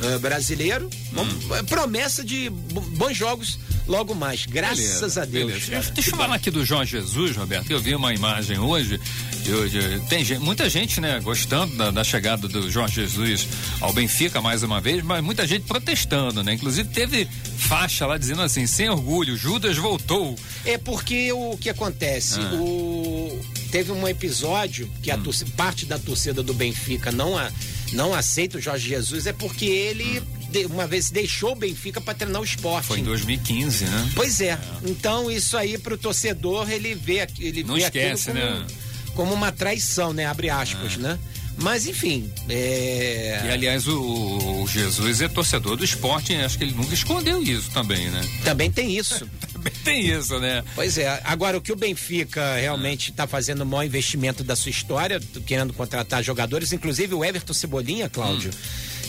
eh, 0.01 0.17
brasileiro. 0.17 0.89
Hum. 1.15 1.55
é 1.55 1.63
promessa 1.63 2.23
de 2.23 2.50
bo- 2.50 2.81
bons 2.81 3.15
jogos 3.15 3.59
logo 3.88 4.15
mais, 4.15 4.45
graças 4.45 4.77
Beleza, 5.00 5.21
a 5.21 5.25
Deus. 5.25 5.65
beleza. 5.65 5.91
Deixa 5.91 6.09
eu 6.12 6.15
falar 6.17 6.35
aqui 6.35 6.50
do 6.50 6.65
Jorge 6.65 6.91
Jesus, 7.00 7.35
Roberto. 7.35 7.69
Eu 7.69 7.79
vi 7.79 7.93
uma 7.95 8.13
imagem 8.13 8.57
hoje. 8.59 9.00
de- 9.43 9.69
de- 9.69 10.00
tem 10.07 10.23
gente- 10.23 10.39
muita 10.39 10.69
gente, 10.69 11.01
né, 11.01 11.19
gostando 11.19 11.75
da, 11.75 11.91
da 11.91 12.01
chegada 12.01 12.47
do 12.47 12.71
Jorge 12.71 13.01
Jesus 13.01 13.45
ao 13.81 13.91
Benfica 13.91 14.41
mais 14.41 14.63
uma 14.63 14.79
vez, 14.79 15.03
mas 15.03 15.21
muita 15.21 15.45
gente 15.45 15.65
protestando, 15.65 16.41
né? 16.41 16.53
Inclusive 16.53 16.88
teve 16.88 17.27
faixa 17.57 18.05
lá 18.07 18.17
dizendo 18.17 18.41
assim, 18.41 18.65
sem 18.65 18.88
orgulho, 18.89 19.35
Judas 19.35 19.75
voltou. 19.75 20.33
É 20.63 20.77
porque 20.77 21.29
o 21.33 21.57
que 21.57 21.69
acontece? 21.69 22.39
Ah. 22.39 22.53
O, 22.55 23.38
teve 23.69 23.91
um 23.91 24.07
episódio 24.07 24.89
que 25.01 25.12
a 25.12 25.17
torcida- 25.17 25.51
parte 25.57 25.85
da 25.85 26.00
torcida 26.00 26.41
do 26.41 26.53
Benfica 26.53 27.12
não, 27.12 27.38
a, 27.38 27.51
não 27.93 28.13
aceita 28.13 28.57
o 28.57 28.62
Jorge 28.62 28.89
Jesus 28.89 29.27
é 29.27 29.33
porque 29.33 29.65
ele 29.65 30.21
uma 30.69 30.85
vez 30.85 31.09
deixou 31.09 31.53
o 31.53 31.55
Benfica 31.55 32.00
para 32.00 32.13
treinar 32.13 32.39
o 32.39 32.45
esporte. 32.45 32.85
Foi 32.85 33.00
em 33.00 33.03
2015, 33.03 33.85
né? 33.85 34.12
Pois 34.15 34.39
é. 34.39 34.59
Então 34.85 35.31
isso 35.31 35.57
aí 35.57 35.77
pro 35.77 35.97
torcedor 35.97 36.69
ele 36.69 36.93
vê 36.93 37.27
ele 37.39 37.63
Não 37.63 37.75
vê 37.75 37.81
esquece, 37.81 38.27
como, 38.27 38.39
né? 38.39 38.67
como 39.15 39.33
uma 39.33 39.51
traição, 39.51 40.13
né? 40.13 40.25
Abre 40.25 40.50
aspas, 40.50 40.97
né? 40.97 41.17
Mas 41.57 41.85
enfim, 41.85 42.31
é... 42.50 43.43
E 43.45 43.50
aliás, 43.50 43.88
o, 43.88 44.63
o 44.63 44.67
Jesus 44.67 45.21
é 45.21 45.27
torcedor 45.27 45.77
do 45.77 45.83
esporte, 45.83 46.33
acho 46.35 46.57
que 46.57 46.63
ele 46.63 46.73
nunca 46.73 46.93
escondeu 46.93 47.41
isso 47.43 47.69
também, 47.71 48.09
né? 48.09 48.21
também 48.43 48.71
tem 48.71 48.97
isso. 48.97 49.27
Também 49.63 49.74
tem 49.84 50.08
isso, 50.10 50.39
né? 50.39 50.63
Pois 50.75 50.98
é, 50.98 51.22
agora 51.24 51.58
o 51.58 51.62
que 51.62 51.72
o 51.72 51.75
Benfica 51.75 52.55
realmente 52.58 53.12
está 53.12 53.25
fazendo 53.25 53.62
o 53.62 53.65
maior 53.65 53.84
investimento 53.84 54.43
da 54.43 54.55
sua 54.55 54.70
história, 54.72 55.20
querendo 55.46 55.74
contratar 55.74 56.24
jogadores, 56.24 56.74
inclusive 56.74 57.13
o 57.15 57.24
Everton 57.24 57.53
Cebolinha, 57.53 58.10
Cláudio, 58.10 58.51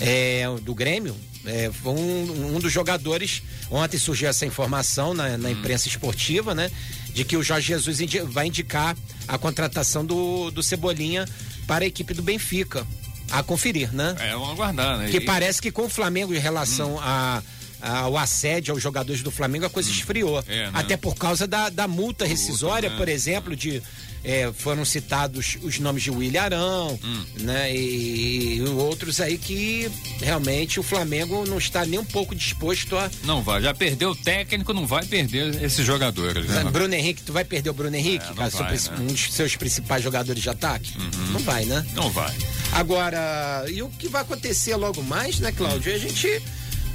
é, 0.00 0.44
do 0.62 0.74
Grêmio, 0.74 1.16
é, 1.44 1.70
foi 1.72 1.92
um, 1.92 2.56
um 2.56 2.58
dos 2.58 2.72
jogadores. 2.72 3.42
Ontem 3.70 3.98
surgiu 3.98 4.28
essa 4.28 4.46
informação 4.46 5.12
na, 5.14 5.36
na 5.36 5.50
imprensa 5.50 5.88
esportiva, 5.88 6.54
né? 6.54 6.70
De 7.12 7.24
que 7.24 7.36
o 7.36 7.42
Jorge 7.42 7.68
Jesus 7.68 8.00
indi- 8.00 8.20
vai 8.20 8.46
indicar 8.46 8.96
a 9.28 9.38
contratação 9.38 10.04
do, 10.04 10.50
do 10.50 10.62
Cebolinha 10.62 11.26
para 11.66 11.84
a 11.84 11.88
equipe 11.88 12.12
do 12.14 12.22
Benfica. 12.22 12.86
A 13.30 13.42
conferir, 13.42 13.92
né? 13.92 14.14
É, 14.20 14.32
vamos 14.32 14.50
aguardar, 14.50 14.98
né? 14.98 15.08
Que 15.10 15.16
E- 15.16 15.20
parece 15.20 15.60
que 15.60 15.70
com 15.72 15.84
o 15.86 15.88
Flamengo 15.88 16.34
em 16.34 16.38
relação 16.38 16.98
a 17.00 17.42
ao 17.84 18.16
assédio 18.16 18.72
aos 18.72 18.82
jogadores 18.82 19.22
do 19.22 19.30
Flamengo, 19.30 19.66
a 19.66 19.70
coisa 19.70 19.90
esfriou. 19.90 20.42
É, 20.48 20.64
né? 20.66 20.70
Até 20.72 20.96
por 20.96 21.14
causa 21.14 21.46
da, 21.46 21.68
da 21.68 21.86
multa 21.86 22.24
rescisória, 22.24 22.88
né? 22.90 22.96
por 22.96 23.08
exemplo, 23.08 23.54
de 23.54 23.82
é, 24.26 24.50
foram 24.56 24.86
citados 24.86 25.58
os 25.62 25.78
nomes 25.78 26.02
de 26.02 26.10
William 26.10 26.40
Arão, 26.42 26.98
Hum. 27.04 27.24
né? 27.40 27.74
E, 27.76 28.56
e 28.56 28.62
outros 28.62 29.20
aí 29.20 29.36
que 29.36 29.90
realmente 30.22 30.80
o 30.80 30.82
Flamengo 30.82 31.44
não 31.46 31.58
está 31.58 31.84
nem 31.84 31.98
um 31.98 32.04
pouco 32.06 32.34
disposto 32.34 32.96
a. 32.96 33.10
Não 33.24 33.42
vai, 33.42 33.60
já 33.60 33.74
perdeu 33.74 34.10
o 34.12 34.16
técnico, 34.16 34.72
não 34.72 34.86
vai 34.86 35.04
perder 35.04 35.62
esses 35.62 35.84
jogadores. 35.84 36.46
Né? 36.46 36.64
Bruno 36.72 36.94
Henrique, 36.94 37.22
tu 37.22 37.34
vai 37.34 37.44
perder 37.44 37.68
o 37.68 37.74
Bruno 37.74 37.94
Henrique, 37.94 38.24
É, 38.24 38.50
seu 38.50 38.60
vai, 38.60 38.68
princi- 38.68 38.90
né? 38.90 38.96
Uhum. 38.96 39.02
um 39.04 39.06
dos 39.08 39.30
seus 39.32 39.56
principais 39.56 40.02
jogadores 40.02 40.42
de 40.42 40.48
ataque? 40.48 40.94
Não 41.30 41.40
vai, 41.40 41.66
né? 41.66 41.84
Não 41.94 42.08
vai. 42.10 42.32
Agora, 42.72 43.64
e 43.68 43.82
o 43.82 43.88
que 43.90 44.08
vai 44.08 44.22
acontecer 44.22 44.74
logo 44.76 45.02
mais, 45.02 45.38
né, 45.38 45.52
Cláudio? 45.52 45.92
É 45.92 45.96
a 45.96 45.98
gente. 45.98 46.42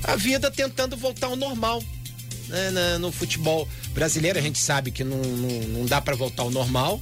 A 0.03 0.15
vida 0.15 0.49
tentando 0.49 0.95
voltar 0.97 1.27
ao 1.27 1.35
normal. 1.35 1.83
né, 2.47 2.97
no 2.97 3.11
futebol 3.11 3.67
brasileiro, 3.93 4.39
a 4.39 4.41
gente 4.41 4.57
sabe 4.57 4.91
que 4.91 5.03
não, 5.03 5.17
não, 5.17 5.61
não 5.67 5.85
dá 5.85 6.01
para 6.01 6.15
voltar 6.15 6.43
ao 6.43 6.51
normal. 6.51 7.01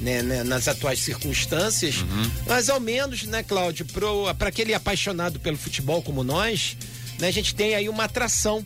Né, 0.00 0.22
né, 0.22 0.44
nas 0.44 0.68
atuais 0.68 1.00
circunstâncias, 1.00 2.04
mas 2.46 2.70
ao 2.70 2.78
menos, 2.78 3.24
né, 3.24 3.42
Cláudio, 3.42 3.84
para 4.38 4.48
aquele 4.48 4.72
apaixonado 4.72 5.40
pelo 5.40 5.56
futebol 5.56 6.00
como 6.02 6.22
nós, 6.22 6.76
né, 7.18 7.26
a 7.26 7.30
gente 7.32 7.52
tem 7.52 7.74
aí 7.74 7.88
uma 7.88 8.04
atração, 8.04 8.64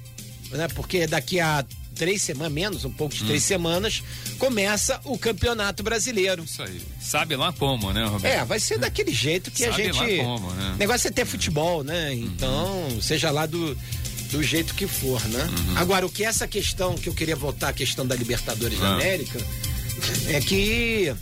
né, 0.51 0.69
porque 0.75 1.07
daqui 1.07 1.41
a 1.41 1.65
três 2.03 2.21
semanas, 2.21 2.53
menos 2.53 2.85
um 2.85 2.91
pouco 2.91 3.15
de 3.15 3.23
três 3.25 3.45
semanas, 3.45 4.03
começa 4.37 5.01
o 5.05 5.17
Campeonato 5.17 5.85
Brasileiro. 5.85 6.43
Isso 6.43 6.61
aí. 6.61 6.83
Sabe 7.01 7.37
lá 7.37 7.53
como, 7.53 7.93
né, 7.93 8.05
Roberto? 8.05 8.35
É, 8.43 8.45
vai 8.45 8.59
ser 8.59 8.77
daquele 8.77 9.13
jeito 9.13 9.53
que 9.53 9.65
a 9.65 9.71
Sabe 9.71 9.85
gente. 9.93 10.17
lá 10.17 10.25
como, 10.25 10.51
né? 10.51 10.73
O 10.75 10.79
negócio 10.79 11.07
é 11.07 11.11
ter 11.13 11.25
futebol, 11.25 11.85
né? 11.85 12.13
Então, 12.13 12.89
seja 13.01 13.31
lá 13.31 13.47
do, 13.47 13.79
do 14.33 14.43
jeito 14.43 14.75
que 14.75 14.89
for, 14.89 15.23
né? 15.29 15.45
Uhum. 15.45 15.77
Agora, 15.79 16.05
o 16.05 16.11
que 16.11 16.25
é 16.25 16.27
essa 16.27 16.49
questão, 16.49 16.97
que 16.97 17.09
eu 17.09 17.15
queria 17.15 17.37
voltar 17.37 17.69
à 17.69 17.73
questão 17.73 18.05
da 18.05 18.17
Libertadores 18.17 18.81
da 18.81 18.89
Ah. 18.89 18.95
América, 18.95 19.39
é 20.27 20.41
que. 20.41 21.15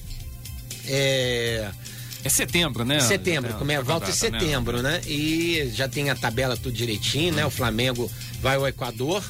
É, 0.87 1.70
É 2.25 2.28
setembro, 2.30 2.87
né? 2.87 3.00
setembro, 3.00 3.50
É, 3.50 3.52
como 3.54 3.70
é, 3.70 3.76
a 3.76 3.82
volta 3.82 4.06
em 4.06 4.08
né? 4.10 4.14
setembro, 4.14 4.80
né? 4.82 5.02
E 5.06 5.70
já 5.75 5.87
tem 5.88 6.08
a 6.08 6.14
tabela 6.16 6.56
tudo 6.56 6.72
direitinho, 6.72 7.34
né? 7.34 7.44
O 7.44 7.50
Flamengo 7.50 8.10
vai 8.40 8.56
ao 8.56 8.66
Equador, 8.66 9.22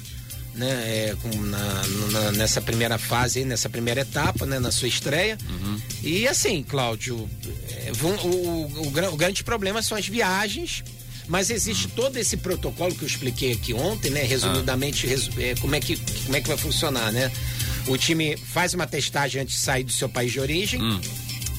né? 0.54 0.69
É, 1.11 1.16
com- 1.23 1.42
na- 1.42 1.83
na- 2.12 2.33
nessa 2.33 2.61
primeira 2.61 2.99
fase, 2.99 3.45
nessa 3.45 3.69
primeira 3.69 4.00
etapa, 4.02 4.45
né? 4.47 4.59
Na 4.59 4.71
sua 4.71 4.88
estreia. 4.88 5.38
Uhum. 5.49 5.80
E 6.02 6.26
assim, 6.28 6.62
Cláudio, 6.62 7.28
é, 7.71 7.92
vão- 7.92 8.16
o, 8.16 8.28
o- 8.28 8.83
o 8.87 9.12
o 9.12 9.16
grande 9.16 9.42
problema 9.45 9.83
são 9.83 9.97
as 9.97 10.07
viagens. 10.07 10.83
Mas 11.28 11.49
existe 11.49 11.85
Uhum. 11.87 11.92
todo 11.95 12.16
esse 12.16 12.37
protocolo 12.37 12.92
que 12.92 13.02
eu 13.02 13.07
expliquei 13.07 13.52
aqui 13.52 13.73
ontem, 13.73 14.11
né? 14.11 14.23
Resumidamente, 14.25 15.07
Ah. 15.07 15.11
resu- 15.11 15.30
é, 15.40 15.54
como, 15.61 15.75
é 15.76 15.80
que, 15.80 15.97
como 16.25 16.35
é 16.37 16.40
que 16.40 16.49
vai 16.49 16.57
funcionar, 16.57 17.12
né? 17.12 17.30
O 17.87 17.97
time 17.97 18.37
faz 18.37 18.75
uma 18.75 18.85
testagem 18.87 19.40
antes 19.42 19.54
de 19.54 19.61
sair 19.61 19.85
do 19.85 19.92
seu 19.92 20.09
país 20.09 20.33
de 20.33 20.40
origem, 20.40 20.83
Hum. 20.83 21.00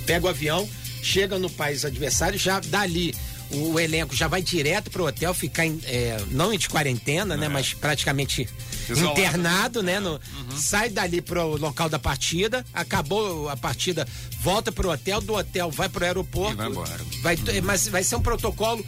pega 0.05 0.25
o 0.25 0.29
avião, 0.29 0.67
chega 1.01 1.39
no 1.39 1.49
país 1.49 1.85
adversário, 1.85 2.37
já 2.37 2.59
dali 2.59 3.15
o 3.49 3.79
elenco 3.79 4.13
já 4.15 4.27
vai 4.27 4.41
direto 4.41 4.89
pro 4.91 5.05
hotel, 5.05 5.33
ficar 5.33 5.65
em, 5.65 5.79
é, 5.85 6.21
não 6.31 6.55
de 6.55 6.67
quarentena, 6.69 7.35
né, 7.37 7.47
mas 7.49 7.73
praticamente 7.73 8.47
Isolado. 8.91 9.19
internado, 9.19 9.83
né, 9.83 9.99
no- 9.99 10.19
sai 10.55 10.89
dali 10.89 11.21
pro 11.21 11.55
local 11.57 11.87
da 11.89 11.97
partida, 11.99 12.65
acabou 12.73 13.49
a 13.49 13.55
partida, 13.57 14.07
volta 14.41 14.71
pro 14.71 14.89
hotel, 14.91 15.21
do 15.21 15.33
hotel 15.35 15.69
vai 15.71 15.89
pro 15.89 16.03
aeroporto, 16.05 16.53
E 16.53 16.55
vai 16.57 16.67
embora. 16.69 16.99
vai, 17.21 17.37
mas 17.63 17.87
vai 17.87 18.03
ser 18.03 18.15
um 18.15 18.21
protocolo 18.21 18.83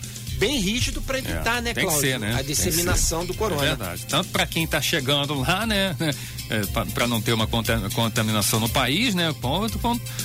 bem 0.48 0.60
rígido 0.60 1.02
para 1.02 1.18
evitar, 1.20 1.58
É, 1.58 1.62
né, 1.62 1.74
Cláudio, 1.74 2.00
ser, 2.02 2.20
né? 2.20 2.36
a 2.38 2.42
disseminação 2.42 3.26
do 3.26 3.34
corona. 3.34 3.64
É 3.64 3.68
verdade. 3.70 4.06
Tanto 4.08 4.30
para 4.30 4.46
quem 4.46 4.64
está 4.66 4.82
chegando 4.82 5.34
lá, 5.40 5.66
né? 5.66 5.96
para 6.94 7.08
não 7.08 7.20
ter 7.22 7.34
uma 7.34 7.48
conta- 7.48 7.82
contaminação 7.96 8.60
no 8.60 8.70
país, 8.70 9.16
né? 9.16 9.34
Quanto 9.42 9.80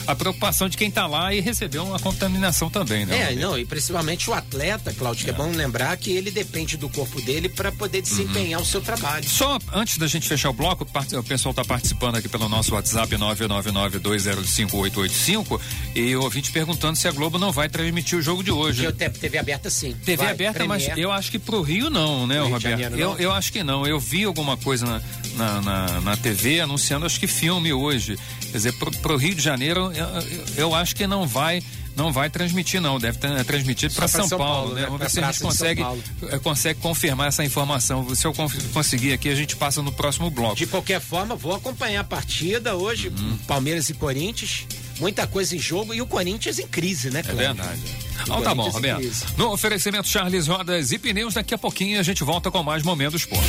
a 0.06 0.14
preocupação 0.14 0.68
de 0.68 0.76
quem 0.76 0.88
está 0.88 1.06
lá 1.06 1.32
e 1.32 1.40
receber 1.40 1.78
uma 1.78 1.98
contaminação 1.98 2.68
também, 2.68 3.06
né? 3.06 3.32
É, 3.32 3.36
não, 3.36 3.58
e 3.58 3.64
principalmente 3.64 4.28
o 4.28 4.34
atleta, 4.34 4.92
Cláudio, 4.92 5.24
que 5.24 5.30
é, 5.30 5.32
bom 5.32 5.50
lembrar 5.50 5.96
que 5.96 6.10
ele 6.10 6.30
depende 6.30 6.76
do 6.76 6.88
corpo 6.88 7.20
dele 7.22 7.48
para 7.48 7.72
poder 7.72 8.02
desempenhar 8.02 8.60
o 8.60 8.64
seu 8.66 8.80
trabalho. 8.82 9.26
Só 9.28 9.58
antes 9.72 9.96
da 9.96 10.06
gente 10.06 10.28
fechar 10.28 10.50
o 10.50 10.52
bloco, 10.52 10.84
o 10.84 11.22
pessoal 11.22 11.52
está 11.52 11.64
participando 11.64 12.16
aqui 12.16 12.28
pelo 12.28 12.48
nosso 12.48 12.74
WhatsApp 12.74 13.16
999205885 13.16 15.60
e 15.94 16.14
o 16.16 16.22
ouvinte 16.22 16.50
perguntando 16.50 16.96
se 16.98 17.06
a 17.08 17.12
Globo 17.12 17.38
não 17.38 17.52
vai 17.52 17.68
transmitir 17.68 18.18
o 18.18 18.22
jogo 18.22 18.42
de 18.42 18.50
hoje. 18.50 18.82
Porque 18.84 19.04
o 19.04 19.10
te- 19.10 19.18
TV 19.18 19.38
aberta 19.38 19.70
sim. 19.70 19.94
TV 20.12 20.24
Vai, 20.24 20.32
aberta, 20.32 20.64
mas 20.66 20.84
Premier. 20.84 21.04
eu 21.04 21.12
acho 21.12 21.30
que 21.30 21.38
pro 21.38 21.60
Rio 21.62 21.90
não, 21.90 22.26
né, 22.26 22.36
Rio 22.36 22.44
Roberto? 22.44 22.80
Janeiro, 22.80 22.96
eu, 22.98 23.18
eu 23.18 23.32
acho 23.32 23.52
que 23.52 23.62
não. 23.62 23.86
Eu 23.86 23.98
vi 24.00 24.24
alguma 24.24 24.56
coisa 24.56 24.84
na, 24.86 25.00
na, 25.36 25.60
na, 25.60 26.00
na 26.00 26.16
TV 26.16 26.60
anunciando, 26.60 27.04
acho 27.06 27.18
que 27.20 27.26
filme 27.26 27.72
hoje. 27.72 28.18
Quer 28.50 28.56
dizer, 28.56 28.72
pro, 28.78 28.90
pro 28.98 29.16
Rio 29.16 29.34
de 29.34 29.42
Janeiro, 29.42 29.92
eu, 29.92 30.06
eu, 30.06 30.44
eu 30.56 30.74
acho 30.74 30.94
que 30.96 31.06
não 31.06 31.26
vai. 31.26 31.62
Não 31.96 32.12
vai 32.12 32.30
transmitir, 32.30 32.80
não. 32.80 32.96
Deve 32.96 33.18
ter 33.18 33.44
transmitido 33.44 33.92
Só 33.92 33.98
para 34.02 34.06
São, 34.08 34.28
São 34.28 34.38
Paulo, 34.38 34.54
Paulo, 34.60 34.74
né? 34.76 34.80
né? 34.82 34.86
Vamos 34.86 35.00
ver 35.02 35.10
se 35.10 35.18
a 35.20 35.26
gente 35.32 35.40
consegue, 35.40 35.82
eh, 36.30 36.38
consegue 36.38 36.78
confirmar 36.78 37.26
essa 37.26 37.44
informação. 37.44 38.14
Se 38.14 38.24
eu 38.24 38.32
con- 38.32 38.48
conseguir 38.72 39.12
aqui, 39.12 39.28
a 39.28 39.34
gente 39.34 39.56
passa 39.56 39.82
no 39.82 39.90
próximo 39.90 40.30
bloco. 40.30 40.54
De 40.54 40.64
qualquer 40.68 41.00
forma, 41.00 41.34
vou 41.34 41.56
acompanhar 41.56 42.02
a 42.02 42.04
partida 42.04 42.76
hoje, 42.76 43.08
Uhum. 43.08 43.36
Palmeiras 43.48 43.90
e 43.90 43.94
Corinthians. 43.94 44.64
Muita 44.98 45.26
coisa 45.26 45.54
em 45.54 45.58
jogo 45.58 45.94
e 45.94 46.00
o 46.02 46.06
Corinthians 46.06 46.58
em 46.58 46.66
crise, 46.66 47.10
né, 47.10 47.20
É 47.20 47.22
Cláudio? 47.22 47.46
verdade. 47.54 47.80
O 48.18 48.22
Então 48.22 48.42
tá 48.42 48.54
bom, 48.54 48.68
Roberto. 48.68 49.08
No 49.36 49.52
oferecimento 49.52 50.08
Charles 50.08 50.46
Rodas 50.48 50.90
e 50.92 50.98
Pneus, 50.98 51.34
daqui 51.34 51.54
a 51.54 51.58
pouquinho 51.58 52.00
a 52.00 52.02
gente 52.02 52.24
volta 52.24 52.50
com 52.50 52.62
mais 52.62 52.82
Momento 52.82 53.16
Esporte. 53.16 53.46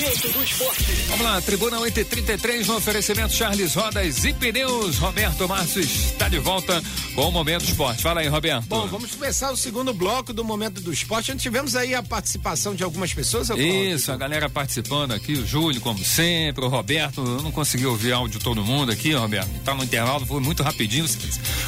Momento 0.00 0.32
do 0.32 0.42
esporte. 0.42 0.82
Vamos 1.08 1.26
lá, 1.26 1.40
Tribuna 1.42 1.78
833 1.78 2.68
no 2.68 2.76
oferecimento 2.76 3.34
Charles 3.34 3.74
Rodas 3.74 4.24
e 4.24 4.32
Pneus. 4.32 4.96
Roberto 4.96 5.46
Márcio 5.46 5.82
está 5.82 6.26
de 6.26 6.38
volta 6.38 6.82
com 7.14 7.28
o 7.28 7.30
Momento 7.30 7.64
Esporte. 7.64 8.02
Fala 8.02 8.22
aí, 8.22 8.26
Roberto. 8.26 8.64
Bom, 8.66 8.86
vamos 8.86 9.14
começar 9.14 9.50
o 9.50 9.56
segundo 9.58 9.92
bloco 9.92 10.32
do 10.32 10.42
Momento 10.42 10.80
do 10.80 10.90
Esporte. 10.90 11.32
onde 11.32 11.42
tivemos 11.42 11.76
aí 11.76 11.94
a 11.94 12.02
participação 12.02 12.74
de 12.74 12.82
algumas 12.82 13.12
pessoas. 13.12 13.50
eu 13.50 13.58
Isso, 13.58 14.10
a 14.10 14.16
galera 14.16 14.48
participando 14.48 15.12
aqui, 15.12 15.34
o 15.34 15.46
Júlio, 15.46 15.82
como 15.82 16.02
sempre, 16.02 16.64
o 16.64 16.68
Roberto, 16.68 17.22
eu 17.22 17.42
não 17.42 17.52
consegui 17.52 17.84
ouvir 17.84 18.14
áudio 18.14 18.38
de 18.38 18.44
todo 18.44 18.64
mundo 18.64 18.90
aqui, 18.90 19.12
Roberto, 19.12 19.50
tá 19.66 19.74
no 19.74 19.84
intervalo, 19.84 20.24
foi 20.24 20.40
muito 20.40 20.62
rapidinho. 20.62 21.04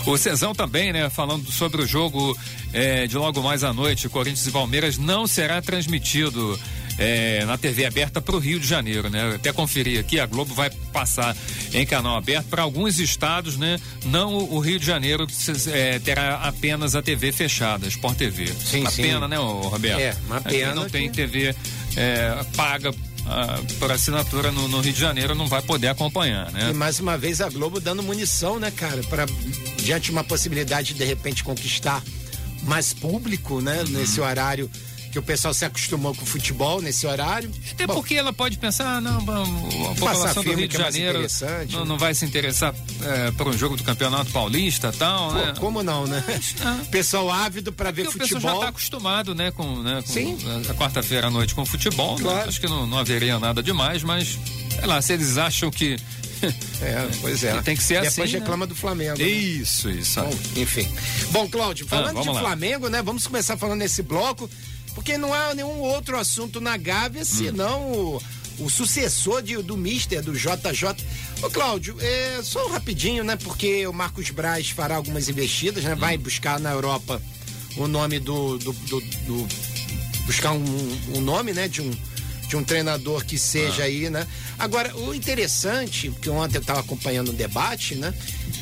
O 0.06 0.16
Cezão 0.16 0.54
também, 0.54 0.90
né, 0.90 1.10
falando 1.10 1.52
sobre 1.52 1.82
o 1.82 1.86
jogo 1.86 2.34
eh, 2.72 3.06
de 3.06 3.18
logo 3.18 3.42
mais 3.42 3.62
à 3.62 3.74
noite, 3.74 4.08
Corinthians 4.08 4.46
e 4.46 4.50
Palmeiras, 4.50 4.96
não 4.96 5.26
será 5.26 5.60
transmitido 5.60 6.58
eh, 7.02 7.44
na 7.46 7.58
TV 7.58 7.84
aberta 7.84 8.20
para 8.20 8.36
o 8.36 8.38
Rio 8.38 8.60
de 8.60 8.66
Janeiro, 8.66 9.10
né? 9.10 9.30
Eu 9.30 9.34
até 9.34 9.52
conferi 9.52 9.98
aqui, 9.98 10.20
a 10.20 10.26
Globo 10.26 10.54
vai 10.54 10.70
passar 10.92 11.36
em 11.74 11.84
canal 11.84 12.16
aberto 12.16 12.46
para 12.46 12.62
alguns 12.62 12.98
estados, 13.00 13.56
né? 13.56 13.78
Não 14.04 14.32
o, 14.34 14.54
o 14.54 14.58
Rio 14.60 14.78
de 14.78 14.86
Janeiro 14.86 15.26
eh, 15.72 15.98
terá 15.98 16.36
apenas 16.36 16.94
a 16.94 17.02
TV 17.02 17.32
fechada, 17.32 17.86
Sport 17.88 18.16
TV. 18.18 18.46
Sim, 18.46 18.80
uma 18.82 18.90
sim. 18.90 19.02
pena, 19.02 19.26
né, 19.26 19.36
Roberto? 19.36 20.00
É, 20.00 20.16
uma 20.26 20.36
Aqui 20.36 20.48
pena 20.50 20.74
não 20.74 20.88
tem 20.88 21.08
que- 21.10 21.16
TV 21.16 21.54
é, 21.96 22.44
paga 22.56 22.94
ah, 23.26 23.60
por 23.78 23.90
assinatura 23.92 24.50
no, 24.50 24.66
no 24.68 24.80
Rio 24.80 24.92
de 24.92 25.00
Janeiro, 25.00 25.34
não 25.34 25.46
vai 25.46 25.62
poder 25.62 25.88
acompanhar, 25.88 26.50
E 26.50 26.52
né? 26.54 26.72
mais 26.72 26.98
uma 27.00 27.16
vez 27.18 27.40
a 27.40 27.48
Globo 27.48 27.80
dando 27.80 28.02
munição, 28.02 28.58
né, 28.58 28.70
cara, 28.70 29.02
para 29.04 29.26
diante 29.78 30.06
de 30.06 30.10
uma 30.12 30.24
possibilidade 30.24 30.88
de 30.92 30.98
de 31.00 31.04
repente 31.04 31.42
conquistar 31.44 32.02
mais 32.64 32.92
público, 32.92 33.60
né, 33.60 33.82
Uhum. 33.82 33.88
nesse 33.98 34.20
horário 34.20 34.70
que 35.12 35.18
o 35.18 35.22
pessoal 35.22 35.52
se 35.52 35.62
acostumou 35.66 36.14
com 36.14 36.22
o 36.22 36.26
futebol 36.26 36.80
nesse 36.80 37.06
horário. 37.06 37.52
Até 37.70 37.86
Bom, 37.86 37.94
porque 37.94 38.14
ela 38.14 38.32
pode 38.32 38.56
pensar, 38.56 38.96
ah, 38.96 39.00
não, 39.00 39.18
a 39.18 39.88
população 39.94 40.42
do 40.42 40.54
Rio 40.54 40.66
de 40.66 40.74
é 40.74 40.78
Janeiro 40.78 41.18
não, 41.70 41.80
né? 41.80 41.84
não, 41.86 41.98
vai 41.98 42.14
se 42.14 42.24
interessar 42.24 42.74
é, 43.02 43.30
por 43.32 43.46
um 43.46 43.52
jogo 43.52 43.76
do 43.76 43.84
Campeonato 43.84 44.30
Paulista 44.30 44.90
tal, 44.90 45.28
Pô, 45.28 45.34
né? 45.34 45.54
Como 45.60 45.82
não, 45.82 46.06
né? 46.06 46.24
Ah, 46.64 46.80
pessoal 46.90 47.30
ávido 47.30 47.72
para 47.72 47.90
ver 47.90 48.06
futebol. 48.06 48.26
O 48.26 48.34
pessoal 48.34 48.40
já 48.40 48.54
está 48.54 48.68
acostumado, 48.70 49.34
né, 49.34 49.50
com, 49.50 49.82
né, 49.82 50.00
com 50.00 50.12
Sim. 50.12 50.38
a, 50.70 50.74
quarta-feira 50.74 51.26
à 51.26 51.30
noite 51.30 51.54
com 51.54 51.66
futebol. 51.66 52.16
Né? 52.16 52.22
Claro. 52.22 52.38
Né? 52.38 52.44
Acho 52.48 52.60
que 52.60 52.66
não, 52.66 52.86
não 52.86 52.98
haveria 52.98 53.38
nada 53.38 53.62
demais, 53.62 54.02
mas 54.02 54.38
sei 54.70 54.86
lá, 54.86 55.02
se 55.02 55.12
eles 55.12 55.36
acham 55.36 55.70
que 55.70 55.96
é, 56.80 57.08
pois 57.20 57.44
é. 57.44 57.60
Tem 57.62 57.76
que 57.76 57.82
ser 57.82 57.94
Depois 57.94 58.08
assim. 58.08 58.22
Depois 58.22 58.32
reclama 58.32 58.66
né? 58.66 58.68
do 58.68 58.74
Flamengo. 58.74 59.18
Né? 59.18 59.24
Isso, 59.24 59.90
isso. 59.90 60.20
Bom, 60.20 60.30
enfim. 60.56 60.88
Bom, 61.30 61.48
Cláudio, 61.48 61.86
falando 61.86 62.18
ah, 62.18 62.22
de 62.22 62.28
lá. 62.28 62.40
Flamengo, 62.40 62.88
né? 62.88 63.02
Vamos 63.02 63.26
começar 63.26 63.56
falando 63.56 63.78
nesse 63.78 64.02
bloco, 64.02 64.50
porque 64.94 65.16
não 65.16 65.32
há 65.32 65.54
nenhum 65.54 65.80
outro 65.80 66.18
assunto 66.18 66.60
na 66.60 66.76
Gávea, 66.76 67.24
senão 67.24 67.92
o, 67.92 68.22
o 68.58 68.70
sucessor 68.70 69.42
de, 69.42 69.56
do 69.62 69.76
Mister, 69.76 70.22
do 70.22 70.32
JJ. 70.32 71.04
Ô, 71.42 71.50
Cláudio, 71.50 71.96
é, 72.00 72.40
só 72.42 72.66
rapidinho, 72.68 73.24
né? 73.24 73.36
Porque 73.36 73.86
o 73.86 73.92
Marcos 73.92 74.30
Braz 74.30 74.70
fará 74.70 74.96
algumas 74.96 75.28
investidas, 75.28 75.84
né? 75.84 75.94
Vai 75.94 76.16
buscar 76.16 76.60
na 76.60 76.70
Europa 76.70 77.20
o 77.76 77.86
nome 77.86 78.18
do. 78.18 78.58
do, 78.58 78.72
do, 78.72 79.00
do 79.00 79.48
buscar 80.26 80.52
um, 80.52 80.98
um 81.16 81.20
nome, 81.20 81.52
né? 81.52 81.68
De 81.68 81.80
um 81.80 81.90
de 82.52 82.56
um 82.58 82.62
treinador 82.62 83.24
que 83.24 83.38
seja 83.38 83.82
ah. 83.82 83.86
aí, 83.86 84.10
né? 84.10 84.26
Agora, 84.58 84.94
o 84.94 85.14
interessante, 85.14 86.10
que 86.20 86.28
ontem 86.28 86.58
eu 86.58 86.60
estava 86.60 86.80
acompanhando 86.80 87.30
o 87.30 87.32
debate, 87.32 87.94
né? 87.94 88.12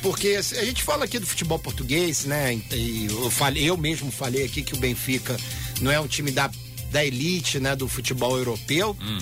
Porque 0.00 0.38
a 0.38 0.64
gente 0.64 0.84
fala 0.84 1.06
aqui 1.06 1.18
do 1.18 1.26
futebol 1.26 1.58
português, 1.58 2.24
né? 2.24 2.54
E 2.70 3.06
eu, 3.06 3.30
falei, 3.32 3.68
eu 3.68 3.76
mesmo 3.76 4.12
falei 4.12 4.44
aqui 4.44 4.62
que 4.62 4.74
o 4.74 4.76
Benfica 4.76 5.36
não 5.80 5.90
é 5.90 6.00
um 6.00 6.06
time 6.06 6.30
da, 6.30 6.50
da 6.90 7.04
elite, 7.04 7.58
né? 7.58 7.74
Do 7.74 7.88
futebol 7.88 8.36
europeu. 8.36 8.96
Hum. 9.00 9.18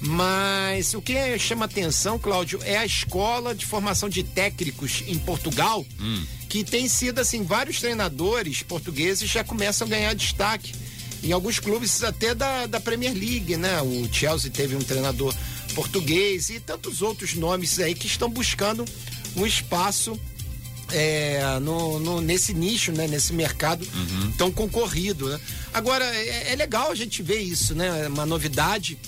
Mas 0.00 0.94
o 0.94 1.00
que 1.00 1.38
chama 1.38 1.66
atenção, 1.66 2.18
Cláudio, 2.18 2.60
é 2.64 2.76
a 2.76 2.84
escola 2.84 3.54
de 3.54 3.64
formação 3.64 4.08
de 4.08 4.24
técnicos 4.24 5.04
em 5.06 5.16
Portugal, 5.16 5.86
hum. 6.00 6.24
que 6.48 6.64
tem 6.64 6.88
sido 6.88 7.20
assim, 7.20 7.44
vários 7.44 7.78
treinadores 7.78 8.62
portugueses 8.64 9.30
já 9.30 9.44
começam 9.44 9.86
a 9.86 9.90
ganhar 9.90 10.14
destaque 10.14 10.72
em 11.22 11.30
alguns 11.30 11.60
clubes 11.60 12.02
até 12.02 12.34
da, 12.34 12.66
da 12.66 12.80
Premier 12.80 13.14
League, 13.14 13.56
né? 13.56 13.80
O 13.80 14.12
Chelsea 14.12 14.50
teve 14.50 14.74
um 14.74 14.82
treinador 14.82 15.32
português 15.72 16.50
e 16.50 16.58
tantos 16.58 17.00
outros 17.00 17.34
nomes 17.34 17.78
aí 17.78 17.94
que 17.94 18.06
estão 18.06 18.28
buscando 18.28 18.84
um 19.36 19.46
espaço 19.46 20.18
é, 20.92 21.58
no, 21.60 21.98
no, 21.98 22.20
nesse 22.20 22.52
nicho, 22.52 22.92
né? 22.92 23.06
Nesse 23.06 23.32
mercado 23.32 23.86
uhum. 23.94 24.32
tão 24.32 24.52
concorrido, 24.52 25.28
né? 25.28 25.40
Agora, 25.72 26.04
é, 26.04 26.52
é, 26.52 26.56
legal 26.56 26.90
a 26.90 26.94
gente 26.94 27.22
ver 27.22 27.40
isso, 27.40 27.74
né? 27.74 28.04
É 28.04 28.08
uma 28.08 28.26
novidade. 28.26 28.98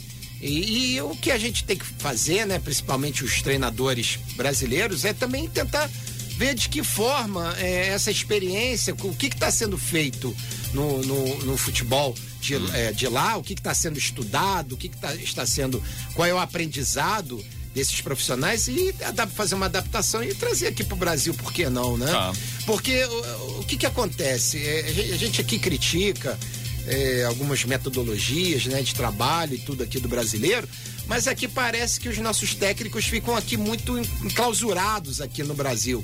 E, 0.40 0.94
e, 0.94 1.00
o 1.00 1.10
que 1.10 1.30
a 1.30 1.38
gente 1.38 1.64
tem 1.64 1.76
que 1.76 1.86
fazer, 1.98 2.46
né? 2.46 2.58
Principalmente 2.58 3.24
os 3.24 3.40
treinadores 3.42 4.18
brasileiros, 4.36 5.04
é 5.04 5.12
também 5.12 5.48
tentar 5.48 5.88
ver 6.36 6.54
de 6.54 6.68
que 6.68 6.82
forma 6.82 7.54
é, 7.58 7.88
essa 7.88 8.10
experiência, 8.10 8.94
o 8.94 9.14
que 9.14 9.26
está 9.26 9.50
sendo 9.50 9.78
feito 9.78 10.34
no, 10.72 11.02
no, 11.02 11.44
no 11.44 11.56
futebol 11.56 12.14
de, 12.40 12.56
hum. 12.56 12.74
é, 12.74 12.92
de, 12.92 13.06
lá, 13.08 13.36
o 13.36 13.42
que 13.42 13.54
está 13.54 13.72
sendo 13.72 13.98
estudado, 13.98 14.72
o 14.74 14.76
que, 14.76 14.88
que 14.88 14.96
tá, 14.96 15.14
está 15.14 15.46
sendo, 15.46 15.82
qual 16.14 16.26
é 16.26 16.34
o 16.34 16.38
aprendizado 16.38 17.42
desses 17.75 18.00
profissionais 18.00 18.69
e 18.69 18.95
fazer 19.35 19.57
uma 19.57 19.66
adaptação 19.66 20.23
e 20.23 20.33
trazer 20.33 20.69
aqui 20.69 20.85
para 20.85 20.95
o 20.95 20.99
Brasil, 20.99 21.35
por 21.35 21.52
que 21.52 21.69
não, 21.69 21.97
né? 21.97 22.07
Tá. 22.07 22.33
Porque 22.64 23.04
o, 23.04 23.61
o, 23.61 23.64
que 23.64 23.76
que 23.76 23.85
acontece? 23.85 24.64
É, 24.64 25.12
a 25.12 25.16
gente 25.16 25.40
aqui 25.40 25.59
critica 25.59 26.38
é, 26.87 27.25
algumas 27.25 27.64
metodologias 27.64 28.66
né, 28.66 28.81
de 28.81 28.95
trabalho 28.95 29.54
e 29.54 29.59
tudo 29.59 29.83
aqui 29.83 29.99
do 29.99 30.09
brasileiro, 30.09 30.69
mas 31.07 31.26
aqui 31.26 31.49
parece 31.49 31.99
que 31.99 32.09
os 32.09 32.16
nossos 32.19 32.54
técnicos 32.54 33.07
ficam 33.07 33.37
aqui 33.37 33.57
muito 33.57 33.99
enclausurados 33.99 35.21
aqui 35.21 35.43
no 35.43 35.54
Brasil. 35.54 36.02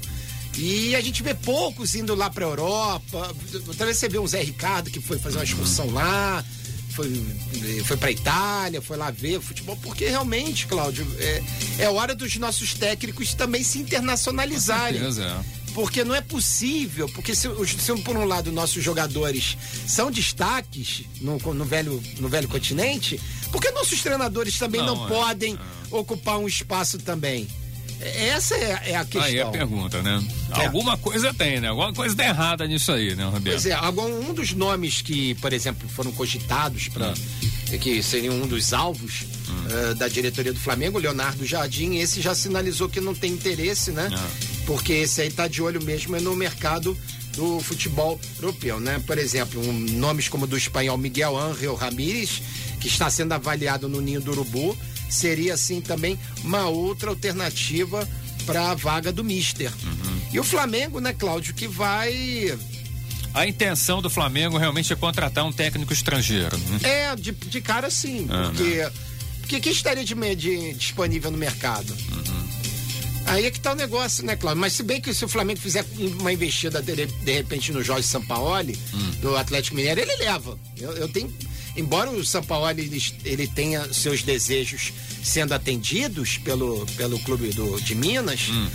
E 0.58 0.96
a 0.96 1.00
gente 1.00 1.22
vê 1.22 1.32
poucos 1.32 1.94
indo 1.94 2.14
lá 2.14 2.28
para 2.28 2.44
Europa. 2.44 3.32
Talvez 3.78 3.96
você 3.96 4.08
vê 4.08 4.18
um 4.18 4.26
Zé 4.26 4.42
Ricardo 4.42 4.90
que 4.90 5.00
foi 5.00 5.18
fazer 5.18 5.38
uma 5.38 5.44
excursão 5.44 5.88
lá, 5.90 6.44
foi, 6.90 7.10
foi 7.84 7.96
para 7.96 8.10
Itália, 8.10 8.82
foi 8.82 8.96
lá 8.96 9.10
ver 9.10 9.38
o 9.38 9.42
futebol, 9.42 9.76
porque 9.82 10.06
realmente, 10.06 10.66
Cláudio, 10.66 11.06
é, 11.18 11.42
é 11.78 11.88
hora 11.88 12.14
dos 12.14 12.36
nossos 12.36 12.74
técnicos 12.74 13.34
também 13.34 13.62
se 13.62 13.78
internacionalizarem. 13.78 15.00
Com 15.00 15.12
certeza, 15.12 15.44
é. 15.56 15.60
Porque 15.72 16.02
não 16.02 16.14
é 16.14 16.20
possível, 16.20 17.08
porque 17.10 17.32
se, 17.32 17.48
se 17.78 18.02
por 18.02 18.16
um 18.16 18.24
lado 18.24 18.50
nossos 18.50 18.82
jogadores 18.82 19.56
são 19.86 20.10
destaques 20.10 21.04
no, 21.20 21.38
no, 21.38 21.64
velho, 21.64 22.02
no 22.18 22.28
velho 22.28 22.48
continente, 22.48 23.20
porque 23.52 23.70
nossos 23.70 24.02
treinadores 24.02 24.58
também 24.58 24.80
não, 24.80 24.96
não 24.96 25.06
é, 25.06 25.08
podem 25.08 25.54
é. 25.54 25.58
ocupar 25.94 26.38
um 26.38 26.48
espaço 26.48 26.98
também? 26.98 27.48
Essa 28.00 28.54
é, 28.54 28.82
é, 28.86 28.96
a 28.96 29.04
questão. 29.04 29.22
Aí 29.22 29.38
é 29.38 29.42
a 29.42 29.46
pergunta, 29.46 30.02
né? 30.02 30.22
É. 30.56 30.66
Alguma 30.66 30.96
coisa 30.96 31.34
tem, 31.34 31.60
né? 31.60 31.68
Alguma 31.68 31.92
coisa 31.92 32.16
tá 32.16 32.24
errada 32.24 32.66
nisso 32.66 32.90
aí, 32.92 33.14
né, 33.14 33.24
Roberto? 33.24 33.44
Pois 33.44 33.66
é, 33.66 33.78
um 33.78 34.32
dos 34.32 34.52
nomes 34.54 35.02
que, 35.02 35.34
por 35.34 35.52
exemplo, 35.52 35.86
foram 35.88 36.10
cogitados 36.12 36.88
para 36.88 37.10
hum. 37.10 37.78
que 37.78 38.02
seriam 38.02 38.34
um 38.34 38.46
dos 38.46 38.72
alvos 38.72 39.26
hum. 39.48 39.90
uh, 39.90 39.94
da 39.96 40.08
diretoria 40.08 40.52
do 40.52 40.58
Flamengo, 40.58 40.98
Leonardo 40.98 41.44
Jardim, 41.44 41.96
esse 41.96 42.22
já 42.22 42.34
sinalizou 42.34 42.88
que 42.88 43.00
não 43.00 43.14
tem 43.14 43.32
interesse, 43.32 43.90
né? 43.90 44.08
Ah. 44.12 44.30
Porque 44.66 44.94
esse 44.94 45.20
aí 45.20 45.30
tá 45.30 45.46
de 45.46 45.60
olho 45.60 45.82
mesmo 45.82 46.18
no 46.20 46.34
mercado 46.34 46.96
do 47.36 47.60
futebol 47.60 48.18
europeu, 48.40 48.80
né? 48.80 49.02
Por 49.06 49.18
exemplo, 49.18 49.60
um, 49.60 49.72
nomes 49.72 50.28
como 50.28 50.46
do 50.46 50.56
espanhol 50.56 50.96
Miguel 50.96 51.36
Ángel 51.38 51.74
Ramírez, 51.74 52.42
que 52.80 52.88
está 52.88 53.10
sendo 53.10 53.32
avaliado 53.32 53.88
no 53.88 54.00
Ninho 54.00 54.20
do 54.20 54.30
Urubu, 54.32 54.76
seria 55.14 55.54
assim 55.54 55.80
também 55.80 56.18
uma 56.42 56.66
outra 56.66 57.10
alternativa 57.10 58.08
para 58.46 58.70
a 58.70 58.74
vaga 58.74 59.12
do 59.12 59.22
Mister. 59.22 59.72
Uhum. 59.84 60.20
E 60.32 60.40
o 60.40 60.44
Flamengo, 60.44 61.00
né, 61.00 61.12
Cláudio, 61.12 61.54
que 61.54 61.68
vai 61.68 62.58
a 63.32 63.46
intenção 63.46 64.02
do 64.02 64.10
Flamengo 64.10 64.58
realmente 64.58 64.92
é 64.92 64.96
contratar 64.96 65.44
um 65.44 65.52
técnico 65.52 65.92
estrangeiro. 65.92 66.56
Né? 66.58 66.80
É, 66.82 67.16
de, 67.16 67.30
de 67.30 67.60
cara 67.60 67.88
sim, 67.88 68.26
ah, 68.28 68.50
porque 68.50 68.76
né? 68.76 68.92
porque 69.40 69.60
que 69.60 69.70
estaria 69.70 70.04
de, 70.04 70.14
de, 70.36 70.74
disponível 70.74 71.30
no 71.30 71.38
mercado? 71.38 71.90
Uhum. 71.90 72.40
Aí 73.26 73.46
é 73.46 73.50
que 73.50 73.60
tá 73.60 73.72
o 73.72 73.76
negócio, 73.76 74.24
né, 74.24 74.36
Cláudio? 74.36 74.60
Mas 74.60 74.72
se 74.72 74.82
bem 74.82 75.00
que 75.00 75.12
se 75.14 75.24
o 75.24 75.28
Flamengo 75.28 75.60
fizer 75.60 75.84
uma 76.18 76.32
investida 76.32 76.82
de, 76.82 77.06
de 77.06 77.32
repente 77.32 77.72
no 77.72 77.82
Jorge 77.82 78.06
Sampaoli, 78.06 78.78
hum. 78.92 79.10
do 79.20 79.36
Atlético 79.36 79.76
Mineiro, 79.76 80.00
ele 80.00 80.16
leva. 80.16 80.58
Eu, 80.76 80.92
eu 80.92 81.08
tenho 81.08 81.32
embora 81.76 82.10
o 82.10 82.24
São 82.24 82.42
Paulo 82.42 82.68
ele, 82.70 83.02
ele 83.24 83.46
tenha 83.46 83.92
seus 83.92 84.22
desejos 84.22 84.92
sendo 85.22 85.52
atendidos 85.52 86.38
pelo, 86.38 86.86
pelo 86.96 87.18
clube 87.20 87.50
do, 87.50 87.80
de 87.80 87.94
Minas, 87.94 88.48
hum. 88.48 88.68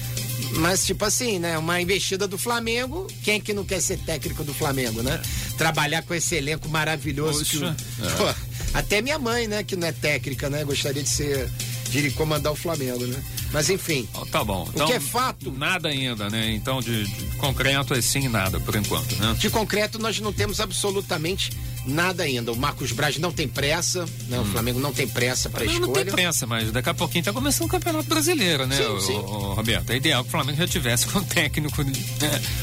mas 0.58 0.86
tipo 0.86 1.04
assim, 1.06 1.40
né? 1.40 1.58
Uma 1.58 1.82
investida 1.82 2.28
do 2.28 2.38
Flamengo, 2.38 3.08
quem 3.24 3.36
é 3.36 3.40
que 3.40 3.54
não 3.54 3.66
quer 3.66 3.82
ser 3.82 3.98
técnico 4.00 4.44
do 4.44 4.54
Flamengo, 4.54 5.02
né? 5.02 5.22
Trabalhar 5.58 6.04
com 6.04 6.14
esse 6.14 6.36
elenco 6.36 6.70
maravilhoso. 6.70 7.44
Que, 7.46 7.64
é. 7.66 8.10
pô, 8.18 8.34
até 8.78 9.02
minha 9.02 9.18
mãe, 9.18 9.48
né, 9.48 9.64
que 9.64 9.76
não 9.76 9.88
é 9.88 9.92
técnica, 9.92 10.50
né? 10.50 10.64
Gostaria 10.64 11.02
de 11.02 11.10
ser 11.10 11.50
de 11.90 12.12
comandar 12.12 12.52
o 12.52 12.56
Flamengo, 12.56 13.06
né? 13.06 13.24
Mas 13.52 13.70
enfim. 13.70 14.08
Oh, 14.14 14.26
tá 14.26 14.44
bom. 14.44 14.68
Então, 14.74 14.86
o 14.86 14.90
que 14.90 14.96
é 14.96 15.00
fato. 15.00 15.52
Nada 15.52 15.90
ainda, 15.90 16.30
né? 16.30 16.52
Então, 16.52 16.82
de, 16.82 17.06
de 17.06 17.26
concreto 17.38 17.94
é 17.94 18.02
sim 18.02 18.28
nada, 18.28 18.60
por 18.60 18.76
enquanto, 18.76 19.16
né? 19.16 19.36
De 19.40 19.50
concreto, 19.50 19.98
nós 19.98 20.20
não 20.20 20.34
temos 20.34 20.60
absolutamente 20.60 21.52
nada 21.86 22.24
ainda. 22.24 22.52
O 22.52 22.58
Marcos 22.58 22.92
Braz 22.92 23.18
não 23.18 23.32
tem 23.32 23.48
pressa, 23.48 24.06
né? 24.28 24.40
Hum. 24.40 24.42
O 24.42 24.46
Flamengo 24.46 24.80
não 24.80 24.94
tem 24.94 25.08
pressa 25.08 25.50
para 25.50 25.66
escolha. 25.66 25.86
Não 25.86 25.94
tem 25.94 26.06
pressa, 26.06 26.46
mas 26.46 26.72
daqui 26.72 26.90
a 26.90 26.94
pouquinho 26.94 27.24
tá 27.24 27.34
começando 27.34 27.68
o 27.68 27.70
Campeonato 27.70 28.08
Brasileiro, 28.08 28.66
né, 28.66 28.76
sim, 28.76 29.08
sim. 29.08 29.14
O, 29.14 29.20
o, 29.20 29.54
Roberto? 29.54 29.90
É 29.90 29.96
ideal 29.96 30.24
que 30.24 30.30
o 30.30 30.32
Flamengo 30.32 30.58
já 30.58 30.68
tivesse 30.68 31.08
com 31.08 31.20
o 31.20 31.24
técnico. 31.24 31.84
Né? 31.84 31.94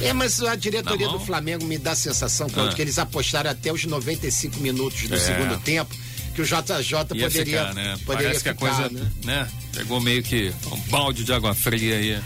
É, 0.01 0.13
mas 0.13 0.43
a 0.43 0.55
diretoria 0.55 1.09
do 1.09 1.21
Flamengo 1.21 1.65
me 1.65 1.79
dá 1.79 1.93
a 1.93 1.97
sensação, 1.97 2.49
Claudio, 2.49 2.73
ah. 2.73 2.77
que 2.77 2.83
eles 2.83 2.99
apostaram 2.99 3.51
até 3.51 3.73
os 3.73 3.85
95 3.85 4.61
minutos 4.61 5.09
do 5.09 5.15
é. 5.15 5.19
segundo 5.19 5.59
tempo 5.61 5.95
que 6.35 6.41
o 6.41 6.45
JJ 6.45 6.93
Ia 6.93 7.05
poderia, 7.05 7.45
ficar, 7.45 7.75
né? 7.75 7.99
poderia 8.07 8.29
Parece 8.29 8.39
ficar, 8.39 8.55
que 8.55 8.65
a 8.65 8.69
coisa, 8.69 8.89
né? 8.89 9.11
né? 9.25 9.49
Pegou 9.75 10.01
meio 10.01 10.23
que 10.23 10.53
um 10.71 10.81
balde 10.91 11.25
de 11.25 11.33
água 11.33 11.55
fria 11.55 11.97
aí 11.97 12.19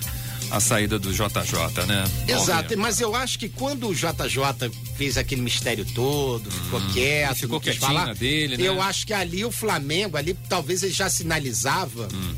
a 0.51 0.61
saída 0.61 0.99
do 0.99 1.13
JJ, 1.13 1.87
né? 1.87 2.05
Exato, 2.29 2.77
mas 2.79 3.01
eu 3.01 3.15
acho 3.15 3.39
que 3.39 3.49
quando 3.49 3.89
o 3.89 3.95
JJ 3.95 4.71
fez 4.97 5.19
aquele 5.19 5.43
mistério 5.43 5.85
todo, 5.85 6.51
ficou 6.51 6.81
hum, 6.81 6.89
quieto, 6.93 7.37
ficou 7.37 7.61
quietinho 7.61 7.87
falar, 7.87 8.15
dele, 8.15 8.57
né? 8.57 8.65
Eu 8.65 8.81
acho 8.81 9.07
que 9.07 9.13
ali 9.13 9.45
o 9.45 9.51
Flamengo, 9.51 10.17
ali 10.17 10.35
talvez 10.49 10.83
ele 10.83 10.93
já 10.93 11.11
sinalizava 11.11 12.09
hum. 12.13 12.35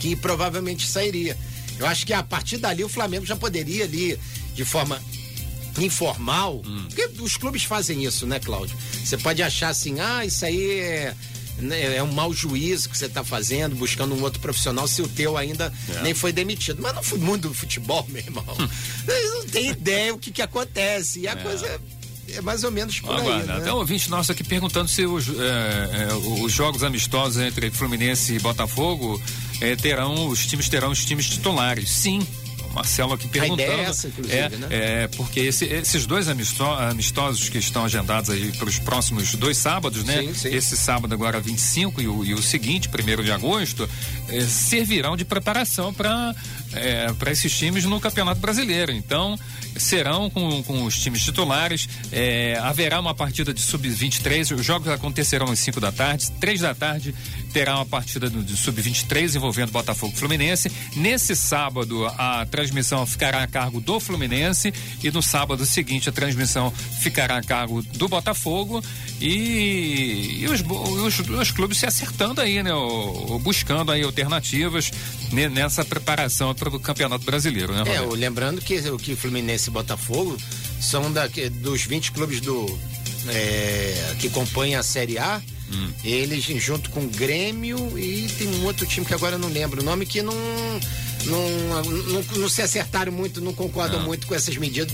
que 0.00 0.14
provavelmente 0.16 0.86
sairia. 0.86 1.36
Eu 1.78 1.86
acho 1.86 2.06
que 2.06 2.12
a 2.12 2.22
partir 2.22 2.58
dali 2.58 2.84
o 2.84 2.88
Flamengo 2.88 3.26
já 3.26 3.36
poderia 3.36 3.84
ali 3.84 4.18
de 4.54 4.64
forma 4.64 5.00
informal, 5.78 6.62
hum. 6.64 6.84
porque 6.88 7.22
os 7.22 7.36
clubes 7.36 7.64
fazem 7.64 8.04
isso, 8.04 8.26
né, 8.26 8.38
Cláudio? 8.38 8.76
Você 9.04 9.16
pode 9.16 9.42
achar 9.42 9.68
assim, 9.68 9.98
ah, 10.00 10.24
isso 10.24 10.44
aí 10.44 10.80
é 10.80 11.14
é 11.72 12.02
um 12.02 12.12
mau 12.12 12.32
juízo 12.32 12.88
que 12.88 12.96
você 12.96 13.06
está 13.06 13.24
fazendo, 13.24 13.76
buscando 13.76 14.14
um 14.14 14.22
outro 14.22 14.40
profissional, 14.40 14.86
se 14.86 15.02
o 15.02 15.08
teu 15.08 15.36
ainda 15.36 15.72
é. 15.88 16.02
nem 16.02 16.14
foi 16.14 16.32
demitido. 16.32 16.80
Mas 16.82 16.94
não 16.94 17.02
foi 17.02 17.18
mundo 17.18 17.48
do 17.48 17.54
futebol, 17.54 18.06
meu 18.10 18.22
irmão. 18.22 18.44
Eles 19.08 19.34
não 19.34 19.46
têm 19.46 19.70
ideia 19.70 20.14
o 20.14 20.18
que, 20.18 20.30
que 20.30 20.42
acontece. 20.42 21.20
E 21.20 21.28
a 21.28 21.32
é. 21.32 21.36
coisa 21.36 21.80
é 22.34 22.40
mais 22.40 22.64
ou 22.64 22.70
menos 22.70 23.00
por 23.00 23.16
Agora, 23.16 23.36
aí. 23.36 23.46
Né? 23.46 23.56
Até 23.56 23.72
um 23.72 23.76
ouvinte 23.76 24.08
nosso 24.10 24.32
aqui 24.32 24.44
perguntando 24.44 24.88
se 24.88 25.04
os, 25.04 25.28
é, 25.28 26.08
é, 26.08 26.14
os 26.14 26.52
jogos 26.52 26.82
amistosos 26.82 27.42
entre 27.42 27.70
Fluminense 27.70 28.34
e 28.34 28.38
Botafogo 28.38 29.20
é, 29.60 29.76
terão, 29.76 30.28
os 30.28 30.46
times 30.46 30.68
terão 30.68 30.90
os 30.90 31.04
times 31.04 31.28
titulares. 31.28 31.90
Sim, 31.90 32.26
Marcelo 32.72 33.14
aqui 33.14 33.28
perguntando. 33.28 33.62
A 33.62 33.64
ideia 33.64 33.86
é 33.86 33.90
essa, 33.90 34.08
inclusive, 34.08 34.36
é, 34.36 34.48
né? 34.48 34.68
É, 34.70 35.08
porque 35.08 35.40
esse, 35.40 35.64
esses 35.64 36.06
dois 36.06 36.28
amistosos 36.28 37.48
que 37.48 37.58
estão 37.58 37.84
agendados 37.84 38.30
aí 38.30 38.52
para 38.52 38.68
os 38.68 38.78
próximos 38.78 39.34
dois 39.34 39.56
sábados, 39.56 40.04
né? 40.04 40.22
Sim, 40.22 40.34
sim. 40.34 40.54
Esse 40.54 40.76
sábado 40.76 41.12
agora 41.12 41.40
25 41.40 42.00
e 42.00 42.08
o, 42.08 42.24
e 42.24 42.34
o 42.34 42.42
seguinte, 42.42 42.88
primeiro 42.88 43.24
de 43.24 43.32
agosto, 43.32 43.88
é, 44.28 44.40
servirão 44.42 45.16
de 45.16 45.24
preparação 45.24 45.92
para 45.92 46.34
é, 46.72 47.12
para 47.14 47.30
esses 47.30 47.56
times 47.56 47.84
no 47.84 48.00
Campeonato 48.00 48.40
Brasileiro. 48.40 48.92
Então, 48.92 49.38
serão 49.76 50.28
com, 50.30 50.62
com 50.62 50.84
os 50.84 50.98
times 50.98 51.22
titulares. 51.22 51.88
É, 52.12 52.58
haverá 52.62 53.00
uma 53.00 53.14
partida 53.14 53.52
de 53.52 53.60
sub-23. 53.60 54.54
Os 54.56 54.64
jogos 54.64 54.88
acontecerão 54.88 55.50
às 55.50 55.58
5 55.58 55.80
da 55.80 55.92
tarde. 55.92 56.30
Três 56.40 56.60
da 56.60 56.74
tarde 56.74 57.14
terá 57.52 57.76
uma 57.76 57.86
partida 57.86 58.30
de 58.30 58.56
sub-23 58.56 59.36
envolvendo 59.36 59.72
Botafogo 59.72 60.12
e 60.14 60.18
Fluminense. 60.18 60.70
Nesse 60.96 61.34
sábado, 61.34 62.06
a 62.06 62.46
transmissão 62.46 63.04
ficará 63.06 63.42
a 63.42 63.46
cargo 63.46 63.80
do 63.80 63.98
Fluminense 63.98 64.72
e 65.02 65.10
no 65.10 65.22
sábado 65.22 65.64
seguinte 65.66 66.08
a 66.08 66.12
transmissão 66.12 66.70
ficará 67.00 67.38
a 67.38 67.42
cargo 67.42 67.82
do 67.82 68.08
Botafogo 68.08 68.82
e, 69.20 70.38
e 70.40 70.48
os, 70.48 70.62
os, 70.62 71.18
os, 71.28 71.50
clubes 71.50 71.78
se 71.78 71.86
acertando 71.86 72.40
aí, 72.40 72.62
né? 72.62 72.72
O, 72.72 73.38
buscando 73.38 73.92
aí 73.92 74.02
alternativas 74.02 74.90
nessa 75.32 75.84
preparação 75.84 76.50
para 76.60 76.68
o 76.68 76.78
Campeonato 76.78 77.24
Brasileiro, 77.24 77.72
né? 77.72 77.82
É, 77.86 78.00
lembrando 78.00 78.60
que 78.60 78.78
o 78.90 78.98
que 78.98 79.16
Fluminense 79.16 79.70
e 79.70 79.72
Botafogo 79.72 80.36
são 80.78 81.10
da, 81.10 81.26
dos 81.62 81.84
20 81.84 82.12
clubes 82.12 82.40
do 82.42 82.78
é, 83.28 84.14
que 84.18 84.28
compõem 84.28 84.76
a 84.76 84.82
Série 84.82 85.18
A, 85.18 85.40
hum. 85.72 85.90
eles 86.04 86.44
junto 86.62 86.90
com 86.90 87.00
o 87.00 87.08
Grêmio 87.08 87.98
e 87.98 88.28
tem 88.36 88.46
um 88.46 88.66
outro 88.66 88.86
time 88.86 89.06
que 89.06 89.14
agora 89.14 89.36
eu 89.36 89.38
não 89.38 89.48
lembro 89.48 89.80
o 89.80 89.84
nome 89.84 90.04
que 90.04 90.20
não 90.20 90.34
não, 91.26 91.82
não, 91.84 92.22
não, 92.38 92.48
se 92.48 92.62
acertaram 92.62 93.12
muito, 93.12 93.40
não 93.40 93.52
concordam 93.52 93.98
não. 93.98 94.06
muito 94.06 94.26
com 94.26 94.34
essas 94.34 94.56
medidas, 94.56 94.90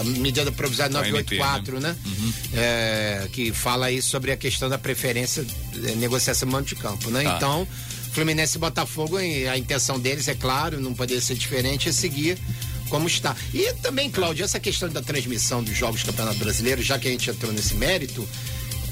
a 0.00 0.04
medida 0.04 0.50
provisória 0.50 0.92
984, 0.92 1.78
né? 1.78 1.90
né? 1.90 1.96
Uhum. 2.04 2.32
É, 2.54 3.28
que 3.32 3.52
fala 3.52 3.86
aí 3.86 4.02
sobre 4.02 4.32
a 4.32 4.36
questão 4.36 4.68
da 4.68 4.78
preferência, 4.78 5.46
é, 5.84 5.94
negociação 5.94 6.48
mando 6.48 6.66
de 6.66 6.74
campo, 6.74 7.08
né? 7.10 7.22
Tá. 7.22 7.36
Então, 7.36 7.68
Fluminense 8.12 8.56
e 8.56 8.60
Botafogo, 8.60 9.16
a 9.16 9.56
intenção 9.56 9.98
deles, 9.98 10.28
é 10.28 10.34
claro, 10.34 10.80
não 10.80 10.92
poderia 10.92 11.22
ser 11.22 11.34
diferente, 11.34 11.88
é 11.88 11.92
seguir 11.92 12.38
como 12.90 13.06
está. 13.06 13.34
E 13.54 13.72
também, 13.74 14.10
Cláudio, 14.10 14.44
essa 14.44 14.58
questão 14.58 14.88
da 14.88 15.00
transmissão 15.00 15.62
dos 15.62 15.76
Jogos 15.76 16.02
do 16.02 16.06
Campeonato 16.06 16.38
Brasileiro, 16.38 16.82
já 16.82 16.98
que 16.98 17.08
a 17.08 17.10
gente 17.10 17.30
entrou 17.30 17.52
nesse 17.52 17.74
mérito, 17.74 18.28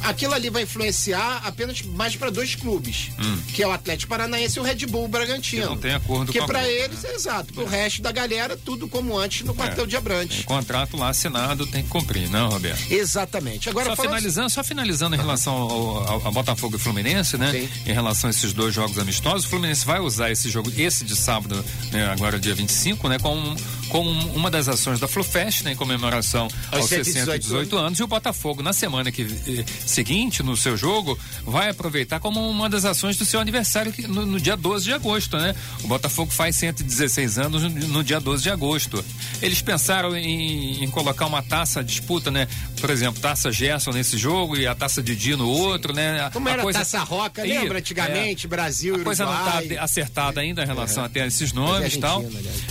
aquilo 0.02 0.34
ali 0.34 0.50
vai 0.50 0.62
influenciar 0.62 1.42
apenas 1.44 1.82
mais 1.82 2.16
para 2.16 2.30
dois 2.30 2.54
clubes, 2.54 3.10
hum. 3.18 3.38
que 3.54 3.62
é 3.62 3.66
o 3.66 3.72
Atlético 3.72 4.10
Paranaense 4.10 4.58
e 4.58 4.60
o 4.60 4.64
Red 4.64 4.86
Bull 4.86 5.08
Bragantino. 5.08 5.62
Que 5.62 5.68
não 5.68 5.76
tem 5.76 5.94
acordo 5.94 6.32
que 6.32 6.38
com 6.38 6.46
para 6.46 6.68
eles 6.68 7.04
é 7.04 7.14
exato, 7.14 7.52
pro 7.52 7.64
é. 7.64 7.68
resto 7.68 8.02
da 8.02 8.12
galera 8.12 8.56
tudo 8.56 8.88
como 8.88 9.18
antes 9.18 9.44
no 9.44 9.54
quartel 9.54 9.84
é. 9.84 9.86
de 9.86 9.96
Abrantes. 9.96 10.44
contrato 10.44 10.96
lá 10.96 11.08
assinado 11.08 11.66
tem 11.66 11.82
que 11.82 11.88
cumprir, 11.88 12.28
não, 12.30 12.48
Roberto? 12.48 12.90
Exatamente. 12.90 13.68
Agora 13.68 13.94
só 13.94 14.02
finalizando, 14.02 14.50
só 14.50 14.64
finalizando 14.64 15.16
em 15.16 15.18
relação 15.18 15.54
ao, 15.54 16.08
ao, 16.08 16.26
ao, 16.26 16.32
Botafogo 16.32 16.76
e 16.76 16.78
Fluminense, 16.78 17.36
né? 17.36 17.50
Sim. 17.52 17.68
Em 17.86 17.92
relação 17.92 18.28
a 18.28 18.30
esses 18.30 18.52
dois 18.52 18.74
jogos 18.74 18.98
amistosos, 18.98 19.44
o 19.44 19.48
Fluminense 19.48 19.84
vai 19.84 20.00
usar 20.00 20.30
esse 20.30 20.50
jogo, 20.50 20.72
esse 20.76 21.04
de 21.04 21.16
sábado, 21.16 21.64
né, 21.90 22.06
agora 22.06 22.38
dia 22.38 22.54
25, 22.54 23.08
né, 23.08 23.18
com 23.18 23.56
como 23.88 24.10
uma 24.34 24.50
das 24.50 24.68
ações 24.68 25.00
da 25.00 25.08
Flufest, 25.08 25.64
né, 25.64 25.72
em 25.72 25.76
comemoração 25.76 26.48
aos, 26.70 26.82
aos 26.82 26.88
618 26.88 27.76
anos. 27.76 27.98
e 27.98 28.02
o 28.02 28.06
Botafogo 28.06 28.62
na 28.62 28.72
semana 28.72 29.10
que 29.10 29.22
eh, 29.22 29.64
seguinte 29.86 30.42
no 30.42 30.56
seu 30.56 30.76
jogo 30.76 31.18
vai 31.44 31.70
aproveitar 31.70 32.20
como 32.20 32.48
uma 32.48 32.68
das 32.68 32.84
ações 32.84 33.16
do 33.16 33.24
seu 33.24 33.40
aniversário 33.40 33.92
que, 33.92 34.06
no, 34.06 34.24
no, 34.24 34.40
dia 34.40 34.56
12 34.56 34.84
de 34.84 34.92
agosto, 34.92 35.36
né? 35.36 35.54
O 35.82 35.88
Botafogo 35.88 36.30
faz 36.30 36.56
116 36.56 37.38
anos 37.38 37.62
no, 37.62 37.70
no 37.70 38.04
dia 38.04 38.20
12 38.20 38.42
de 38.42 38.50
agosto. 38.50 39.04
Eles 39.40 39.62
pensaram 39.62 40.16
em, 40.16 40.84
em, 40.84 40.90
colocar 40.90 41.26
uma 41.26 41.42
taça 41.42 41.82
disputa, 41.82 42.30
né? 42.30 42.48
Por 42.80 42.90
exemplo, 42.90 43.20
taça 43.20 43.50
Gerson 43.50 43.90
nesse 43.90 44.16
jogo 44.16 44.56
e 44.56 44.66
a 44.66 44.74
taça 44.74 45.02
Didi 45.02 45.36
no 45.36 45.48
outro, 45.48 45.92
né? 45.92 46.30
Como 46.32 46.48
a 46.48 46.52
era 46.52 46.62
coisa... 46.62 46.80
taça 46.80 47.00
Roca, 47.00 47.42
lembra 47.42 47.78
antigamente, 47.78 48.46
é, 48.46 48.48
Brasil, 48.48 48.96
A 48.96 49.04
coisa 49.04 49.24
Uruguai. 49.24 49.54
não 49.54 49.60
está 49.60 49.84
acertada 49.84 50.40
ainda 50.40 50.62
em 50.62 50.66
relação 50.66 51.02
é. 51.02 51.06
até 51.06 51.22
a 51.22 51.26
esses 51.26 51.52
nomes 51.52 51.94
e 51.94 51.98
tal. 51.98 52.24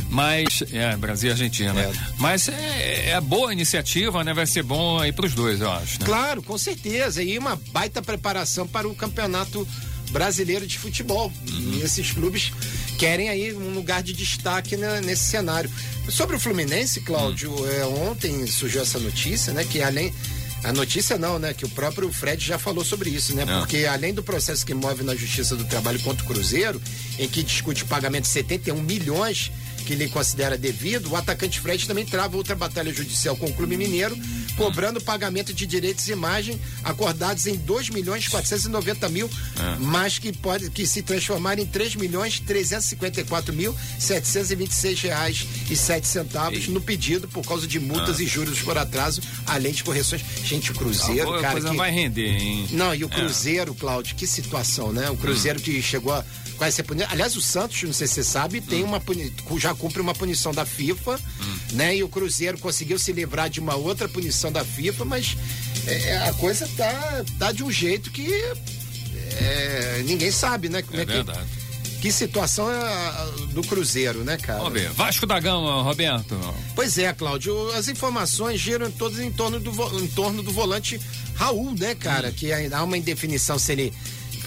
Mas, 0.10 0.64
é, 0.72 0.96
Brasil 1.08 1.30
e 1.30 1.32
Argentina. 1.32 1.80
É. 1.80 1.92
Mas 2.18 2.50
é, 2.50 3.12
é 3.12 3.22
boa 3.22 3.54
iniciativa, 3.54 4.26
né? 4.26 4.34
Vai 4.34 4.46
ser 4.46 4.62
bom 4.62 5.00
aí 5.00 5.14
para 5.14 5.26
os 5.26 5.34
dois, 5.34 5.62
eu 5.62 5.72
acho. 5.72 6.00
Né? 6.02 6.06
Claro, 6.06 6.44
com 6.44 6.58
certeza. 6.58 7.24
E 7.24 7.38
uma 7.40 7.56
baita 7.72 8.02
preparação 8.02 8.68
para 8.68 8.86
o 8.88 8.94
campeonato 8.94 9.66
brasileiro 10.12 10.68
de 10.68 10.78
futebol. 10.78 11.32
Uhum. 11.50 11.74
E 11.76 11.82
esses 11.82 12.12
clubes 12.12 12.52
querem 12.98 13.30
aí 13.30 13.54
um 13.54 13.74
lugar 13.74 14.04
de 14.04 14.12
destaque 14.12 14.76
né, 14.76 15.00
nesse 15.00 15.26
cenário. 15.26 15.72
Sobre 16.10 16.36
o 16.36 16.40
Fluminense, 16.40 17.00
Cláudio, 17.02 17.52
uhum. 17.52 17.72
é, 17.72 17.86
ontem 17.86 18.46
surgiu 18.48 18.82
essa 18.82 19.00
notícia, 19.00 19.54
né? 19.54 19.64
Que 19.64 19.82
além. 19.82 20.14
A 20.64 20.74
notícia 20.74 21.18
não, 21.18 21.40
né? 21.40 21.54
Que 21.54 21.64
o 21.64 21.70
próprio 21.70 22.12
Fred 22.12 22.44
já 22.44 22.58
falou 22.58 22.84
sobre 22.84 23.12
isso, 23.12 23.34
né? 23.34 23.46
Não. 23.46 23.60
Porque 23.60 23.86
além 23.86 24.14
do 24.14 24.24
processo 24.24 24.66
que 24.66 24.74
move 24.74 25.04
na 25.04 25.16
Justiça 25.16 25.56
do 25.56 25.64
Trabalho 25.64 26.00
contra 26.02 26.26
o 26.26 26.28
Cruzeiro, 26.28 26.82
em 27.18 27.30
que 27.30 27.44
discute 27.44 27.84
o 27.84 27.88
pagamento 27.88 28.24
de 28.24 28.30
71 28.30 28.82
milhões 28.82 29.52
que 29.88 29.96
lhe 29.96 30.10
considera 30.10 30.58
devido, 30.58 31.12
o 31.12 31.16
atacante 31.16 31.62
Fred 31.62 31.88
também 31.88 32.06
trava 32.06 32.36
outra 32.36 32.54
batalha 32.54 32.94
judicial 32.94 33.38
com 33.38 33.46
o 33.46 33.54
Clube 33.54 33.78
Mineiro, 33.78 34.18
cobrando 34.58 35.00
pagamento 35.00 35.54
de 35.54 35.66
direitos 35.66 36.04
de 36.04 36.12
imagem 36.12 36.60
acordados 36.84 37.48
em 37.48 37.56
2 37.56 37.92
milhões 37.92 38.28
490 38.28 39.08
mil, 39.08 39.30
é. 39.30 39.78
mas 39.80 40.20
que 40.20 40.34
pode 40.34 40.70
que 40.72 40.86
se 40.86 41.02
transformar 41.02 41.58
em 41.58 41.66
3 41.66 41.96
milhões 41.96 42.38
354 42.42 43.54
mil 43.54 43.74
726 43.98 45.02
reais 45.04 45.48
e 45.70 45.76
7 45.76 46.06
centavos 46.06 46.68
no 46.68 46.82
pedido 46.82 47.26
por 47.30 47.46
causa 47.46 47.66
de 47.66 47.80
multas 47.80 48.20
é. 48.20 48.24
e 48.24 48.28
juros 48.28 48.60
por 48.60 48.78
atraso, 48.78 49.22
além 49.46 49.72
de 49.72 49.86
correções. 49.86 50.22
Gente, 50.44 50.72
o 50.72 50.74
Cruzeiro, 50.74 51.34
a 51.34 51.40
cara. 51.40 51.54
coisa 51.54 51.70
que... 51.70 51.78
vai 51.78 51.92
render, 51.92 52.28
hein? 52.28 52.68
Não, 52.72 52.94
e 52.94 53.06
o 53.06 53.08
é. 53.08 53.10
Cruzeiro, 53.10 53.72
é. 53.72 53.80
Cláudio, 53.80 54.18
que 54.18 54.28
situação, 54.28 54.92
né? 54.92 55.10
O 55.10 55.16
Cruzeiro 55.16 55.60
hum. 55.60 55.64
que 55.64 55.82
chegou 55.82 56.12
a 56.12 56.26
vai 56.58 56.72
ser 56.72 56.84
punido. 56.84 57.08
Aliás, 57.12 57.36
o 57.36 57.42
Santos, 57.42 57.82
não 57.84 57.94
sei 57.94 58.08
se 58.08 58.16
você 58.16 58.24
sabe, 58.24 58.62
tem 58.62 58.84
hum. 58.84 58.88
uma 58.88 59.00
puni... 59.00 59.34
já 59.58 59.74
cumpre 59.74 60.02
uma 60.02 60.14
punição 60.14 60.52
da 60.52 60.66
FIFA, 60.66 61.16
hum. 61.16 61.58
né? 61.74 61.96
E 61.96 62.04
o 62.04 62.10
Cruzeiro 62.10 62.58
conseguiu 62.58 62.98
se 62.98 63.12
livrar 63.12 63.50
de 63.50 63.60
uma 63.60 63.76
outra 63.76 64.08
punição 64.08 64.52
da 64.52 64.66
FIFA, 64.66 65.06
mas 65.06 65.38
é, 65.86 66.10
é, 66.10 66.18
a 66.28 66.34
coisa 66.34 66.68
tá, 66.76 67.24
tá 67.38 67.52
de 67.52 67.64
um 67.64 67.72
jeito 67.72 68.12
que 68.12 68.28
é, 69.40 70.04
ninguém 70.06 70.32
sabe, 70.32 70.70
né? 70.70 70.82
Como 70.82 70.98
é, 70.98 71.04
é 71.04 71.06
verdade. 71.06 71.48
Que, 72.00 72.02
que 72.02 72.12
situação 72.12 72.72
é 72.72 72.76
a, 72.76 73.32
do 73.52 73.62
Cruzeiro, 73.62 74.24
né, 74.24 74.38
cara? 74.38 74.60
Vamos 74.60 74.74
ver. 74.74 74.90
Vasco 74.92 75.26
da 75.26 75.40
Gama, 75.40 75.82
Roberto. 75.84 76.38
Pois 76.76 76.98
é, 76.98 77.14
Cláudio. 77.14 77.72
As 77.72 77.88
informações 77.88 78.60
giram 78.60 78.90
todas 78.92 79.20
em 79.20 79.32
torno 79.32 79.60
do, 79.60 79.72
em 80.00 80.08
torno 80.08 80.42
do 80.42 80.52
volante 80.52 81.00
Raul, 81.36 81.74
né, 81.78 81.96
cara? 81.96 82.30
Hum. 82.30 82.34
Que 82.34 82.52
há 82.52 82.84
uma 82.84 82.98
indefinição 82.98 83.60
se 83.60 83.72
ele 83.72 83.94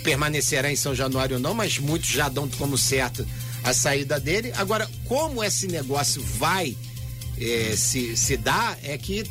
permanecerá 0.02 0.70
em 0.70 0.76
São 0.76 0.94
Januário 0.94 1.36
ou 1.36 1.42
não, 1.42 1.54
mas 1.54 1.78
muitos 1.78 2.08
já 2.08 2.28
dão 2.28 2.48
como 2.48 2.76
certo 2.76 3.26
a 3.62 3.72
saída 3.72 4.18
dele. 4.18 4.52
Agora, 4.56 4.88
como 5.04 5.42
esse 5.44 5.66
negócio 5.66 6.22
vai 6.22 6.76
é, 7.38 7.74
se, 7.76 8.16
se 8.16 8.36
dar, 8.36 8.78
é 8.82 8.96
que, 8.98 9.24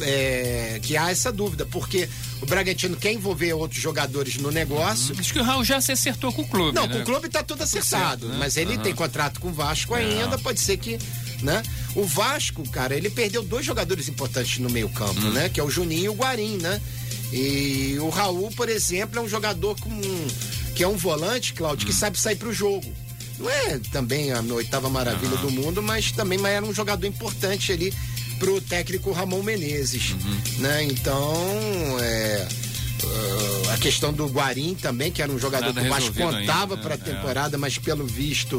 é, 0.00 0.80
que 0.82 0.96
há 0.96 1.10
essa 1.10 1.32
dúvida, 1.32 1.66
porque 1.66 2.08
o 2.40 2.46
Bragantino 2.46 2.96
quer 2.96 3.12
envolver 3.12 3.52
outros 3.52 3.80
jogadores 3.80 4.36
no 4.36 4.50
negócio. 4.50 5.14
Acho 5.18 5.32
que 5.32 5.40
o 5.40 5.42
Raul 5.42 5.64
já 5.64 5.80
se 5.80 5.92
acertou 5.92 6.32
com 6.32 6.42
o 6.42 6.48
clube. 6.48 6.74
Não, 6.74 6.86
né? 6.86 6.94
com 6.94 7.00
o 7.00 7.04
clube 7.04 7.26
está 7.26 7.42
tudo 7.42 7.62
acertado, 7.62 8.26
certo, 8.26 8.32
né? 8.32 8.36
mas 8.38 8.56
ele 8.56 8.76
uhum. 8.76 8.82
tem 8.82 8.94
contrato 8.94 9.40
com 9.40 9.48
o 9.48 9.52
Vasco 9.52 9.94
ainda, 9.94 10.36
é. 10.36 10.38
pode 10.38 10.60
ser 10.60 10.76
que. 10.76 10.98
Né? 11.42 11.62
O 11.94 12.04
Vasco, 12.04 12.68
cara, 12.68 12.96
ele 12.96 13.08
perdeu 13.08 13.44
dois 13.44 13.64
jogadores 13.64 14.08
importantes 14.08 14.58
no 14.58 14.68
meio-campo, 14.68 15.20
uhum. 15.20 15.32
né? 15.32 15.48
Que 15.48 15.60
é 15.60 15.62
o 15.62 15.70
Juninho 15.70 16.06
e 16.06 16.08
o 16.08 16.14
Guarim, 16.14 16.56
né? 16.56 16.80
E 17.32 17.96
o 18.00 18.08
Raul, 18.08 18.50
por 18.52 18.68
exemplo, 18.68 19.18
é 19.18 19.22
um 19.22 19.28
jogador 19.28 19.78
com, 19.80 19.90
que 20.74 20.82
é 20.82 20.88
um 20.88 20.96
volante, 20.96 21.52
Claudio, 21.52 21.86
que 21.86 21.92
hum. 21.92 21.96
sabe 21.96 22.18
sair 22.18 22.36
para 22.36 22.48
o 22.48 22.52
jogo. 22.52 22.90
Não 23.38 23.48
é 23.48 23.78
também 23.92 24.32
a 24.32 24.40
oitava 24.40 24.90
maravilha 24.90 25.36
uhum. 25.36 25.42
do 25.42 25.50
mundo, 25.50 25.82
mas 25.82 26.10
também 26.10 26.44
era 26.44 26.64
um 26.64 26.74
jogador 26.74 27.06
importante 27.06 27.70
ali 27.70 27.94
pro 28.40 28.60
técnico 28.60 29.12
Ramon 29.12 29.42
Menezes, 29.42 30.10
uhum. 30.10 30.40
né? 30.58 30.82
Então, 30.84 31.36
é, 32.00 32.48
uh, 33.04 33.70
a 33.70 33.78
questão 33.78 34.12
do 34.12 34.26
Guarim 34.26 34.74
também, 34.74 35.12
que 35.12 35.22
era 35.22 35.30
um 35.30 35.38
jogador 35.38 35.72
Nada 35.72 35.80
que 35.80 35.86
o 35.86 35.90
Vasco 35.90 36.14
contava 36.14 36.76
para 36.76 36.94
a 36.94 36.96
né? 36.96 37.04
temporada, 37.04 37.56
é. 37.56 37.58
mas 37.58 37.78
pelo 37.78 38.04
visto 38.04 38.58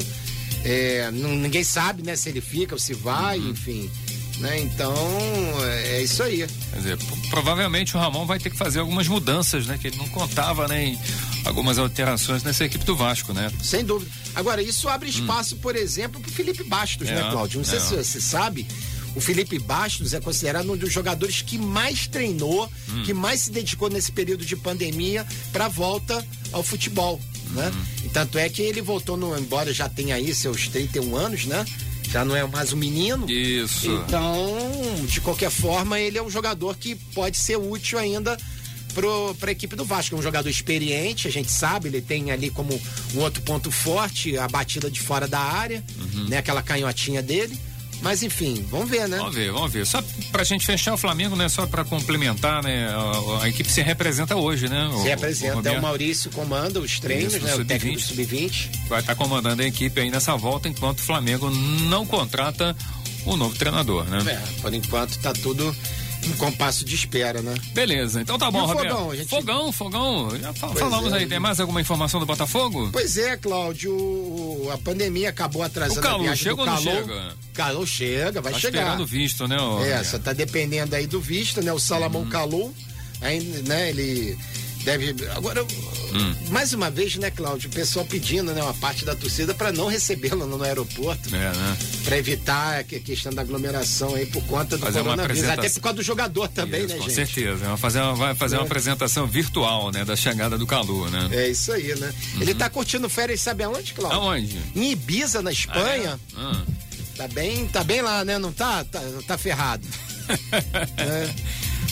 é, 0.63 1.09
não, 1.11 1.35
ninguém 1.35 1.63
sabe, 1.63 2.03
né, 2.03 2.15
se 2.15 2.29
ele 2.29 2.41
fica 2.41 2.75
ou 2.75 2.79
se 2.79 2.93
vai, 2.93 3.39
uhum. 3.39 3.51
enfim. 3.51 3.89
Né? 4.39 4.61
Então, 4.61 4.93
é, 5.65 5.97
é 5.97 6.01
isso 6.01 6.23
aí. 6.23 6.47
Quer 6.71 6.77
dizer, 6.77 6.97
provavelmente 7.29 7.95
o 7.97 7.99
Ramon 7.99 8.25
vai 8.25 8.39
ter 8.39 8.49
que 8.49 8.55
fazer 8.55 8.79
algumas 8.79 9.07
mudanças, 9.07 9.65
né? 9.67 9.77
Que 9.77 9.87
ele 9.87 9.97
não 9.97 10.07
contava, 10.09 10.65
né? 10.67 10.85
Em 10.85 10.99
algumas 11.45 11.77
alterações 11.77 12.41
nessa 12.41 12.63
equipe 12.63 12.85
do 12.85 12.95
Vasco, 12.95 13.33
né? 13.33 13.51
Sem 13.61 13.83
dúvida. 13.83 14.09
Agora, 14.35 14.61
isso 14.61 14.87
abre 14.87 15.09
hum. 15.09 15.11
espaço, 15.11 15.55
hum. 15.55 15.59
por 15.59 15.75
exemplo, 15.75 16.21
para 16.21 16.31
Felipe 16.31 16.63
Bastos, 16.63 17.07
né, 17.07 17.19
é, 17.19 17.23
né, 17.23 17.31
Cláudio? 17.31 17.57
Não 17.57 17.65
sei 17.65 17.77
é. 17.77 17.81
se 17.81 17.95
você 17.95 18.21
sabe. 18.21 18.65
o 19.15 19.19
Felipe 19.19 19.59
Bastos 19.59 20.13
é 20.13 20.21
considerado 20.21 20.71
um 20.71 20.77
dos 20.77 20.93
jogadores 20.93 21.41
que 21.41 21.57
mais 21.57 22.07
treinou, 22.07 22.71
Hum. 22.89 23.03
que 23.03 23.13
mais 23.13 23.41
se 23.41 23.51
dedicou 23.51 23.89
nesse 23.89 24.11
período 24.11 24.45
de 24.45 24.55
pandemia 24.55 25.25
para 25.51 25.65
a 25.65 25.67
volta 25.69 26.25
ao 26.51 26.63
futebol, 26.63 27.19
né? 27.51 27.71
Hum. 27.73 28.05
E 28.05 28.09
tanto 28.09 28.37
é 28.37 28.47
que 28.47 28.61
ele 28.61 28.81
voltou, 28.81 29.17
no, 29.17 29.37
embora 29.37 29.73
já 29.73 29.89
tenha 29.89 30.15
aí 30.15 30.33
seus 30.33 30.67
31 30.69 31.15
anos, 31.15 31.45
né? 31.45 31.65
Já 32.11 32.25
não 32.25 32.35
é 32.35 32.45
mais 32.45 32.73
um 32.73 32.77
menino. 32.77 33.29
Isso. 33.29 33.87
Então, 33.87 34.57
de 35.05 35.21
qualquer 35.21 35.51
forma, 35.51 35.99
ele 35.99 36.17
é 36.17 36.23
um 36.23 36.29
jogador 36.29 36.75
que 36.75 36.95
pode 36.95 37.37
ser 37.37 37.57
útil 37.57 37.99
ainda 37.99 38.35
para 39.39 39.49
a 39.49 39.51
equipe 39.51 39.75
do 39.75 39.85
Vasco. 39.85 40.15
É 40.15 40.17
um 40.17 40.21
jogador 40.21 40.49
experiente, 40.49 41.27
a 41.27 41.31
gente 41.31 41.51
sabe, 41.51 41.87
ele 41.87 42.01
tem 42.01 42.31
ali 42.31 42.49
como 42.49 42.79
um 43.13 43.19
outro 43.19 43.41
ponto 43.43 43.69
forte 43.69 44.37
a 44.37 44.47
batida 44.47 44.89
de 44.89 44.99
fora 44.99 45.27
da 45.27 45.39
área, 45.39 45.83
né? 46.27 46.37
Aquela 46.37 46.63
canhotinha 46.63 47.21
dele. 47.21 47.57
Mas 48.01 48.23
enfim, 48.23 48.65
vamos 48.69 48.89
ver, 48.89 49.07
né? 49.09 49.17
Vamos 49.17 49.35
ver, 49.35 49.51
vamos 49.51 49.71
ver. 49.73 49.85
Só 49.85 50.01
pra 50.31 50.43
gente 50.43 50.65
fechar 50.65 50.93
o 50.93 50.97
Flamengo, 50.97 51.35
né? 51.35 51.49
Só 51.49 51.65
pra 51.67 51.83
complementar, 51.83 52.63
né? 52.63 52.87
A, 52.89 53.43
a 53.43 53.49
equipe 53.49 53.69
se 53.69 53.81
representa 53.81 54.35
hoje, 54.37 54.69
né? 54.69 54.87
O, 54.87 55.01
Se 55.01 55.07
representa, 55.09 55.69
é 55.69 55.77
o 55.77 55.81
Maurício 55.81 56.31
comanda 56.31 56.79
os 56.79 56.99
treinos, 56.99 57.33
Isso, 57.33 57.45
né? 57.45 57.53
O 57.53 57.57
sub-20. 57.57 57.67
técnico 57.67 57.95
do 57.99 58.01
sub-20. 58.07 58.69
vai 58.87 58.99
estar 59.01 59.15
comandando 59.15 59.61
a 59.61 59.65
equipe 59.65 59.99
aí 59.99 60.09
nessa 60.09 60.35
volta, 60.37 60.69
enquanto 60.69 60.99
o 60.99 61.03
Flamengo 61.03 61.49
não 61.49 62.05
contrata 62.05 62.75
o 63.25 63.35
novo 63.35 63.55
treinador, 63.55 64.05
né? 64.05 64.19
É, 64.27 64.61
por 64.61 64.73
enquanto 64.73 65.17
tá 65.19 65.33
tudo 65.33 65.75
em 66.23 66.31
compasso 66.33 66.83
de 66.85 66.95
espera, 66.95 67.41
né? 67.41 67.55
Beleza, 67.73 68.21
então 68.21 68.37
tá 68.37 68.51
bom, 68.51 68.63
o 68.63 68.65
Roberto. 68.65 68.89
fogão, 68.95 69.15
gente- 69.15 69.29
Fogão, 69.29 69.71
fogão. 69.71 70.29
Já 70.39 70.53
Pois 70.53 70.79
falamos 70.79 71.13
é, 71.13 71.17
aí. 71.17 71.25
Tem 71.27 71.39
mais 71.39 71.59
alguma 71.59 71.79
informação 71.81 72.19
do 72.19 72.25
Botafogo? 72.25 72.89
Pois 72.91 73.17
é, 73.17 73.37
Cláudio, 73.37 73.91
o- 73.93 74.69
a 74.73 74.77
pandemia 74.77 75.29
acabou 75.29 75.63
atrasando 75.63 75.99
O 75.99 76.03
calor 76.03 76.19
a 76.19 76.23
viagem 76.23 76.43
chega 76.43 76.55
do 76.55 76.59
ou 76.61 76.65
não 76.67 76.75
calor. 76.83 76.93
chega? 77.05 77.35
Calor 77.53 77.87
chega, 77.87 78.41
vai 78.41 78.53
Tá 78.53 78.59
chegar. 78.59 78.79
esperando 78.81 79.05
visto, 79.05 79.47
né? 79.47 79.57
ô, 79.59 79.83
É, 79.83 80.03
só 80.03 80.19
tá 80.19 80.33
dependendo 80.33 80.95
aí 80.95 81.07
do 81.07 81.19
visto, 81.21 81.61
né? 81.61 81.71
O 81.73 81.79
Salamão 81.79 82.21
Uhum. 82.23 82.29
Calou, 82.29 82.73
né? 83.21 83.89
Ele 83.89 84.37
deve. 84.97 85.27
Agora, 85.29 85.63
Hum. 85.63 86.35
mais 86.49 86.73
uma 86.73 86.89
vez, 86.89 87.15
né, 87.17 87.29
Cláudio? 87.29 87.69
O 87.69 87.73
pessoal 87.73 88.05
pedindo, 88.05 88.51
né? 88.53 88.61
Uma 88.63 88.73
parte 88.73 89.05
da 89.05 89.15
torcida 89.15 89.53
para 89.53 89.71
não 89.71 89.87
recebê-lo 89.87 90.45
no 90.47 90.61
aeroporto, 90.63 91.27
É, 91.35 91.51
né? 91.53 91.77
para 92.03 92.17
evitar 92.17 92.79
a 92.79 92.83
que- 92.83 92.99
questão 92.99 93.31
da 93.31 93.41
aglomeração 93.41 94.15
aí 94.15 94.25
por 94.25 94.43
conta 94.45 94.77
do 94.77 94.85
Fazer 94.85 94.99
uma 95.01 95.11
coronavírus. 95.11 95.43
Até 95.43 95.51
apresentação. 95.53 95.75
por 95.81 95.83
causa 95.83 95.95
do 95.97 96.03
jogador 96.03 96.47
também, 96.47 96.79
Isso, 96.85 96.89
né, 96.93 96.95
com 96.99 97.03
gente? 97.09 97.13
certeza. 97.15 97.65
Vai 97.65 97.77
fazer 97.77 97.99
uma, 98.01 98.15
vai 98.15 98.35
fazer 98.35 98.55
uma 98.55 98.63
É. 98.63 98.65
apresentação 98.65 99.27
virtual, 99.27 99.91
né? 99.91 100.03
Da 100.03 100.15
chegada 100.15 100.57
do 100.57 100.65
calor, 100.65 101.09
né? 101.11 101.29
É 101.31 101.49
isso 101.49 101.71
aí, 101.71 101.93
né? 101.99 102.13
Ele 102.39 102.53
tá 102.55 102.69
curtindo 102.69 103.07
férias, 103.07 103.41
sabe 103.41 103.63
aonde, 103.63 103.93
Cláudio? 103.93 104.19
Aonde? 104.19 104.59
Em 104.75 104.91
Ibiza, 104.91 105.41
na 105.41 105.51
Espanha. 105.51 106.19
Ah, 106.35 106.61
Tá 107.15 107.27
bem, 107.27 107.67
tá 107.67 107.83
bem 107.83 108.01
lá, 108.01 108.23
né? 108.23 108.37
Não 108.39 108.49
tá? 108.53 108.81
Tá, 108.85 109.01
tá 109.27 109.37
ferrado. 109.37 109.85
É. 110.97 111.29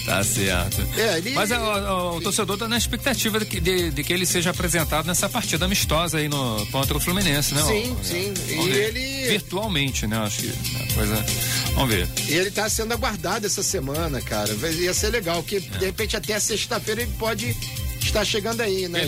Tá 0.07 0.23
certo. 0.23 0.81
É, 0.97 1.17
ele- 1.17 1.31
Mas 1.31 1.51
ó, 1.51 1.57
ó, 2.13 2.17
o 2.17 2.21
torcedor 2.21 2.57
tá 2.57 2.65
na 2.65 2.77
expectativa 2.77 3.39
de 3.39 3.45
que, 3.45 3.59
de, 3.59 3.91
de 3.91 4.03
que 4.05 4.13
ele 4.13 4.25
seja 4.25 4.51
apresentado 4.51 5.05
nessa 5.05 5.27
partida 5.27 5.65
amistosa 5.65 6.17
aí 6.17 6.29
no, 6.29 6.65
contra 6.67 6.95
o 6.95 6.99
Fluminense, 6.99 7.53
né? 7.53 7.61
Sim, 7.61 7.97
ó? 7.99 8.03
sim. 8.03 8.33
E 8.47 8.69
ele- 8.69 9.27
Virtualmente, 9.31 10.07
né? 10.07 10.17
Acho 10.19 10.41
que 10.43 10.49
a 10.49 10.93
coisa. 10.93 11.25
Vamos 11.73 11.89
ver. 11.93 12.07
E 12.29 12.33
ele 12.35 12.49
tá 12.49 12.69
sendo 12.69 12.93
aguardado 12.93 13.45
essa 13.45 13.61
semana, 13.61 14.21
cara. 14.21 14.49
Ia 14.79 14.93
ser 14.93 15.09
legal, 15.09 15.43
que 15.43 15.59
de 15.59 15.85
repente 15.85 16.15
até 16.15 16.39
sexta-feira 16.39 17.01
ele 17.01 17.11
pode 17.19 17.53
estar 18.01 18.23
chegando 18.23 18.61
aí, 18.61 18.87
né? 18.87 19.03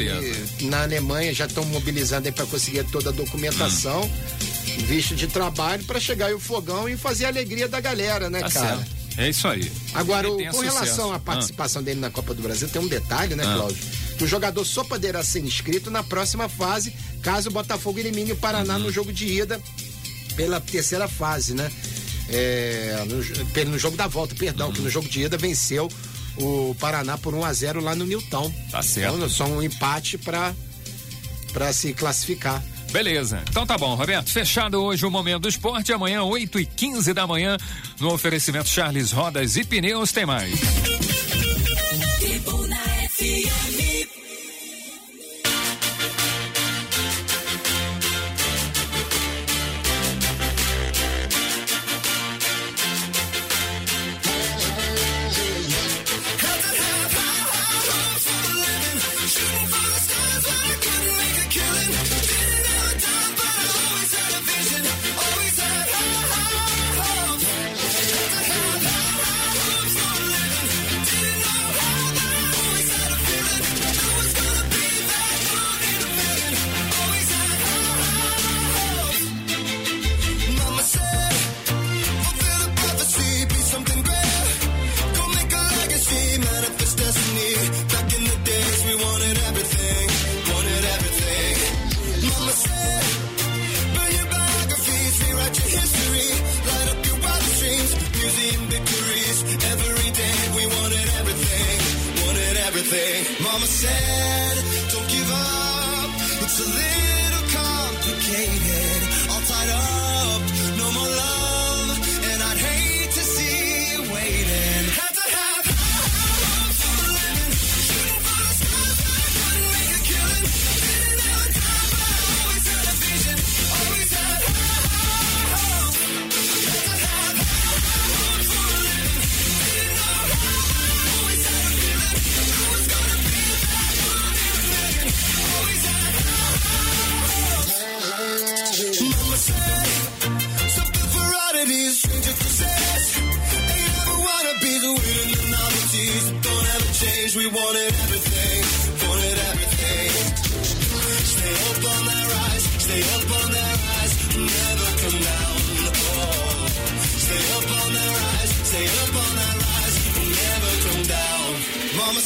E 0.59 0.65
na 0.65 0.83
Alemanha 0.83 1.33
já 1.33 1.45
estão 1.45 1.63
mobilizando 1.63 2.27
aí 2.27 2.33
para 2.33 2.45
conseguir 2.45 2.83
toda 2.91 3.09
a 3.09 3.13
documentação, 3.13 4.01
Hum. 4.03 4.83
visto 4.85 5.15
de 5.15 5.27
trabalho, 5.27 5.81
para 5.85 5.97
chegar 5.99 6.25
aí 6.25 6.33
o 6.33 6.39
fogão 6.41 6.89
e 6.89 6.97
fazer 6.97 7.23
a 7.23 7.27
alegria 7.29 7.69
da 7.69 7.79
galera, 7.79 8.29
né, 8.29 8.41
Tá 8.41 8.49
cara? 8.51 8.75
certo. 8.77 8.98
É 9.17 9.29
isso 9.29 9.47
aí. 9.47 9.69
Agora, 9.93 10.29
o- 10.31 10.37
com 10.37 10.59
relação 10.61 10.85
sucesso. 11.07 11.11
à 11.13 11.19
participação 11.19 11.83
dele 11.83 11.99
na 11.99 12.09
Copa 12.09 12.33
do 12.33 12.41
Brasil, 12.41 12.69
tem 12.69 12.81
um 12.81 12.87
detalhe, 12.87 13.35
né, 13.35 13.43
Ah. 13.45 13.53
Cláudio? 13.55 13.83
O 14.21 14.27
jogador 14.27 14.63
só 14.65 14.83
poderá 14.83 15.23
ser 15.23 15.39
inscrito 15.39 15.89
na 15.89 16.03
próxima 16.03 16.47
fase, 16.49 16.93
caso 17.21 17.49
o 17.49 17.51
Botafogo 17.53 17.99
elimine 17.99 18.31
o 18.31 18.35
Paraná 18.35 18.75
Uhum. 18.75 18.83
no 18.83 18.91
jogo 18.91 19.11
de 19.13 19.25
ida 19.25 19.61
pela 20.35 20.59
terceira 20.59 21.07
fase, 21.07 21.53
né? 21.53 21.71
É, 22.29 23.03
no, 23.07 23.71
no 23.71 23.79
jogo 23.79 23.97
da 23.97 24.07
volta, 24.07 24.35
perdão, 24.35 24.67
Uhum. 24.67 24.73
que 24.73 24.81
no 24.81 24.89
jogo 24.89 25.07
de 25.09 25.21
ida 25.23 25.37
venceu 25.37 25.89
o 26.37 26.75
Paraná 26.79 27.17
por 27.17 27.33
1 27.33 27.43
a 27.43 27.51
0 27.53 27.81
lá 27.81 27.95
no 27.95 28.05
Newton. 28.05 28.53
Tá 28.71 28.81
certo. 28.81 29.15
Então, 29.15 29.29
só 29.29 29.45
um 29.45 29.61
empate 29.61 30.17
para 30.17 30.53
para 31.51 31.73
se 31.73 31.93
classificar. 31.93 32.63
Beleza. 32.91 33.43
Então 33.49 33.65
tá 33.65 33.77
bom, 33.77 33.95
Roberto. 33.95 34.31
Fechado 34.31 34.81
hoje 34.81 35.05
o 35.05 35.11
Momento 35.11 35.43
do 35.43 35.49
Esporte. 35.49 35.93
Amanhã, 35.93 36.23
8 36.23 36.59
e 36.59 36.65
15 36.65 37.13
da 37.13 37.27
manhã, 37.27 37.57
no 37.99 38.13
oferecimento 38.13 38.69
Charles 38.69 39.11
Rodas 39.11 39.55
e 39.55 39.63
Pneus, 39.63 40.11
tem 40.11 40.25
mais. 40.25 41.08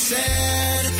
Said, 0.03 0.92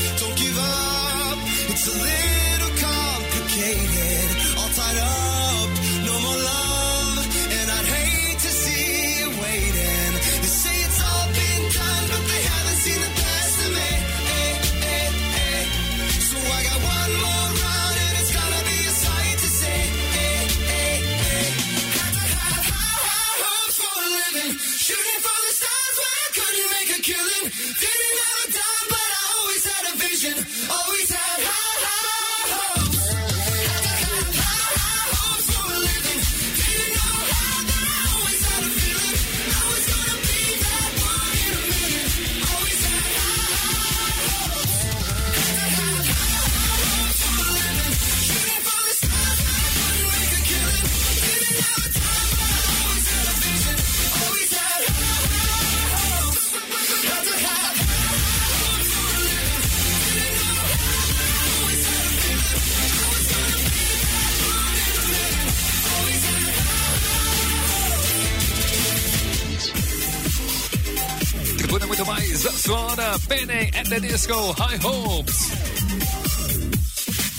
Penny 73.33 73.71
at 73.73 73.89
the 73.89 73.99
Disco, 73.99 74.53
High 74.53 74.77
Hopes. 74.83 75.49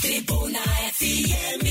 Tribuna 0.00 0.58
FM. 0.98 1.64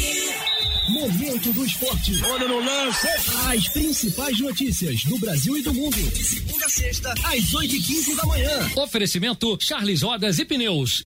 Momento 0.93 1.51
do 1.51 1.65
esporte. 1.65 2.23
Olha 2.23 2.47
no 2.47 2.59
lance. 2.59 3.07
As 3.49 3.67
principais 3.67 4.39
notícias 4.39 5.03
do 5.03 5.19
Brasil 5.19 5.57
e 5.57 5.61
do 5.61 5.73
mundo. 5.73 5.97
De 5.97 6.23
segunda 6.23 6.65
a 6.65 6.69
sexta, 6.69 7.13
às 7.23 7.53
8 7.53 7.75
e 7.75 7.81
15 7.81 8.15
da 8.15 8.25
manhã. 8.25 8.71
Oferecimento 8.77 9.57
Charles 9.59 10.01
Rodas 10.01 10.39
e 10.39 10.45
Pneus. 10.45 11.01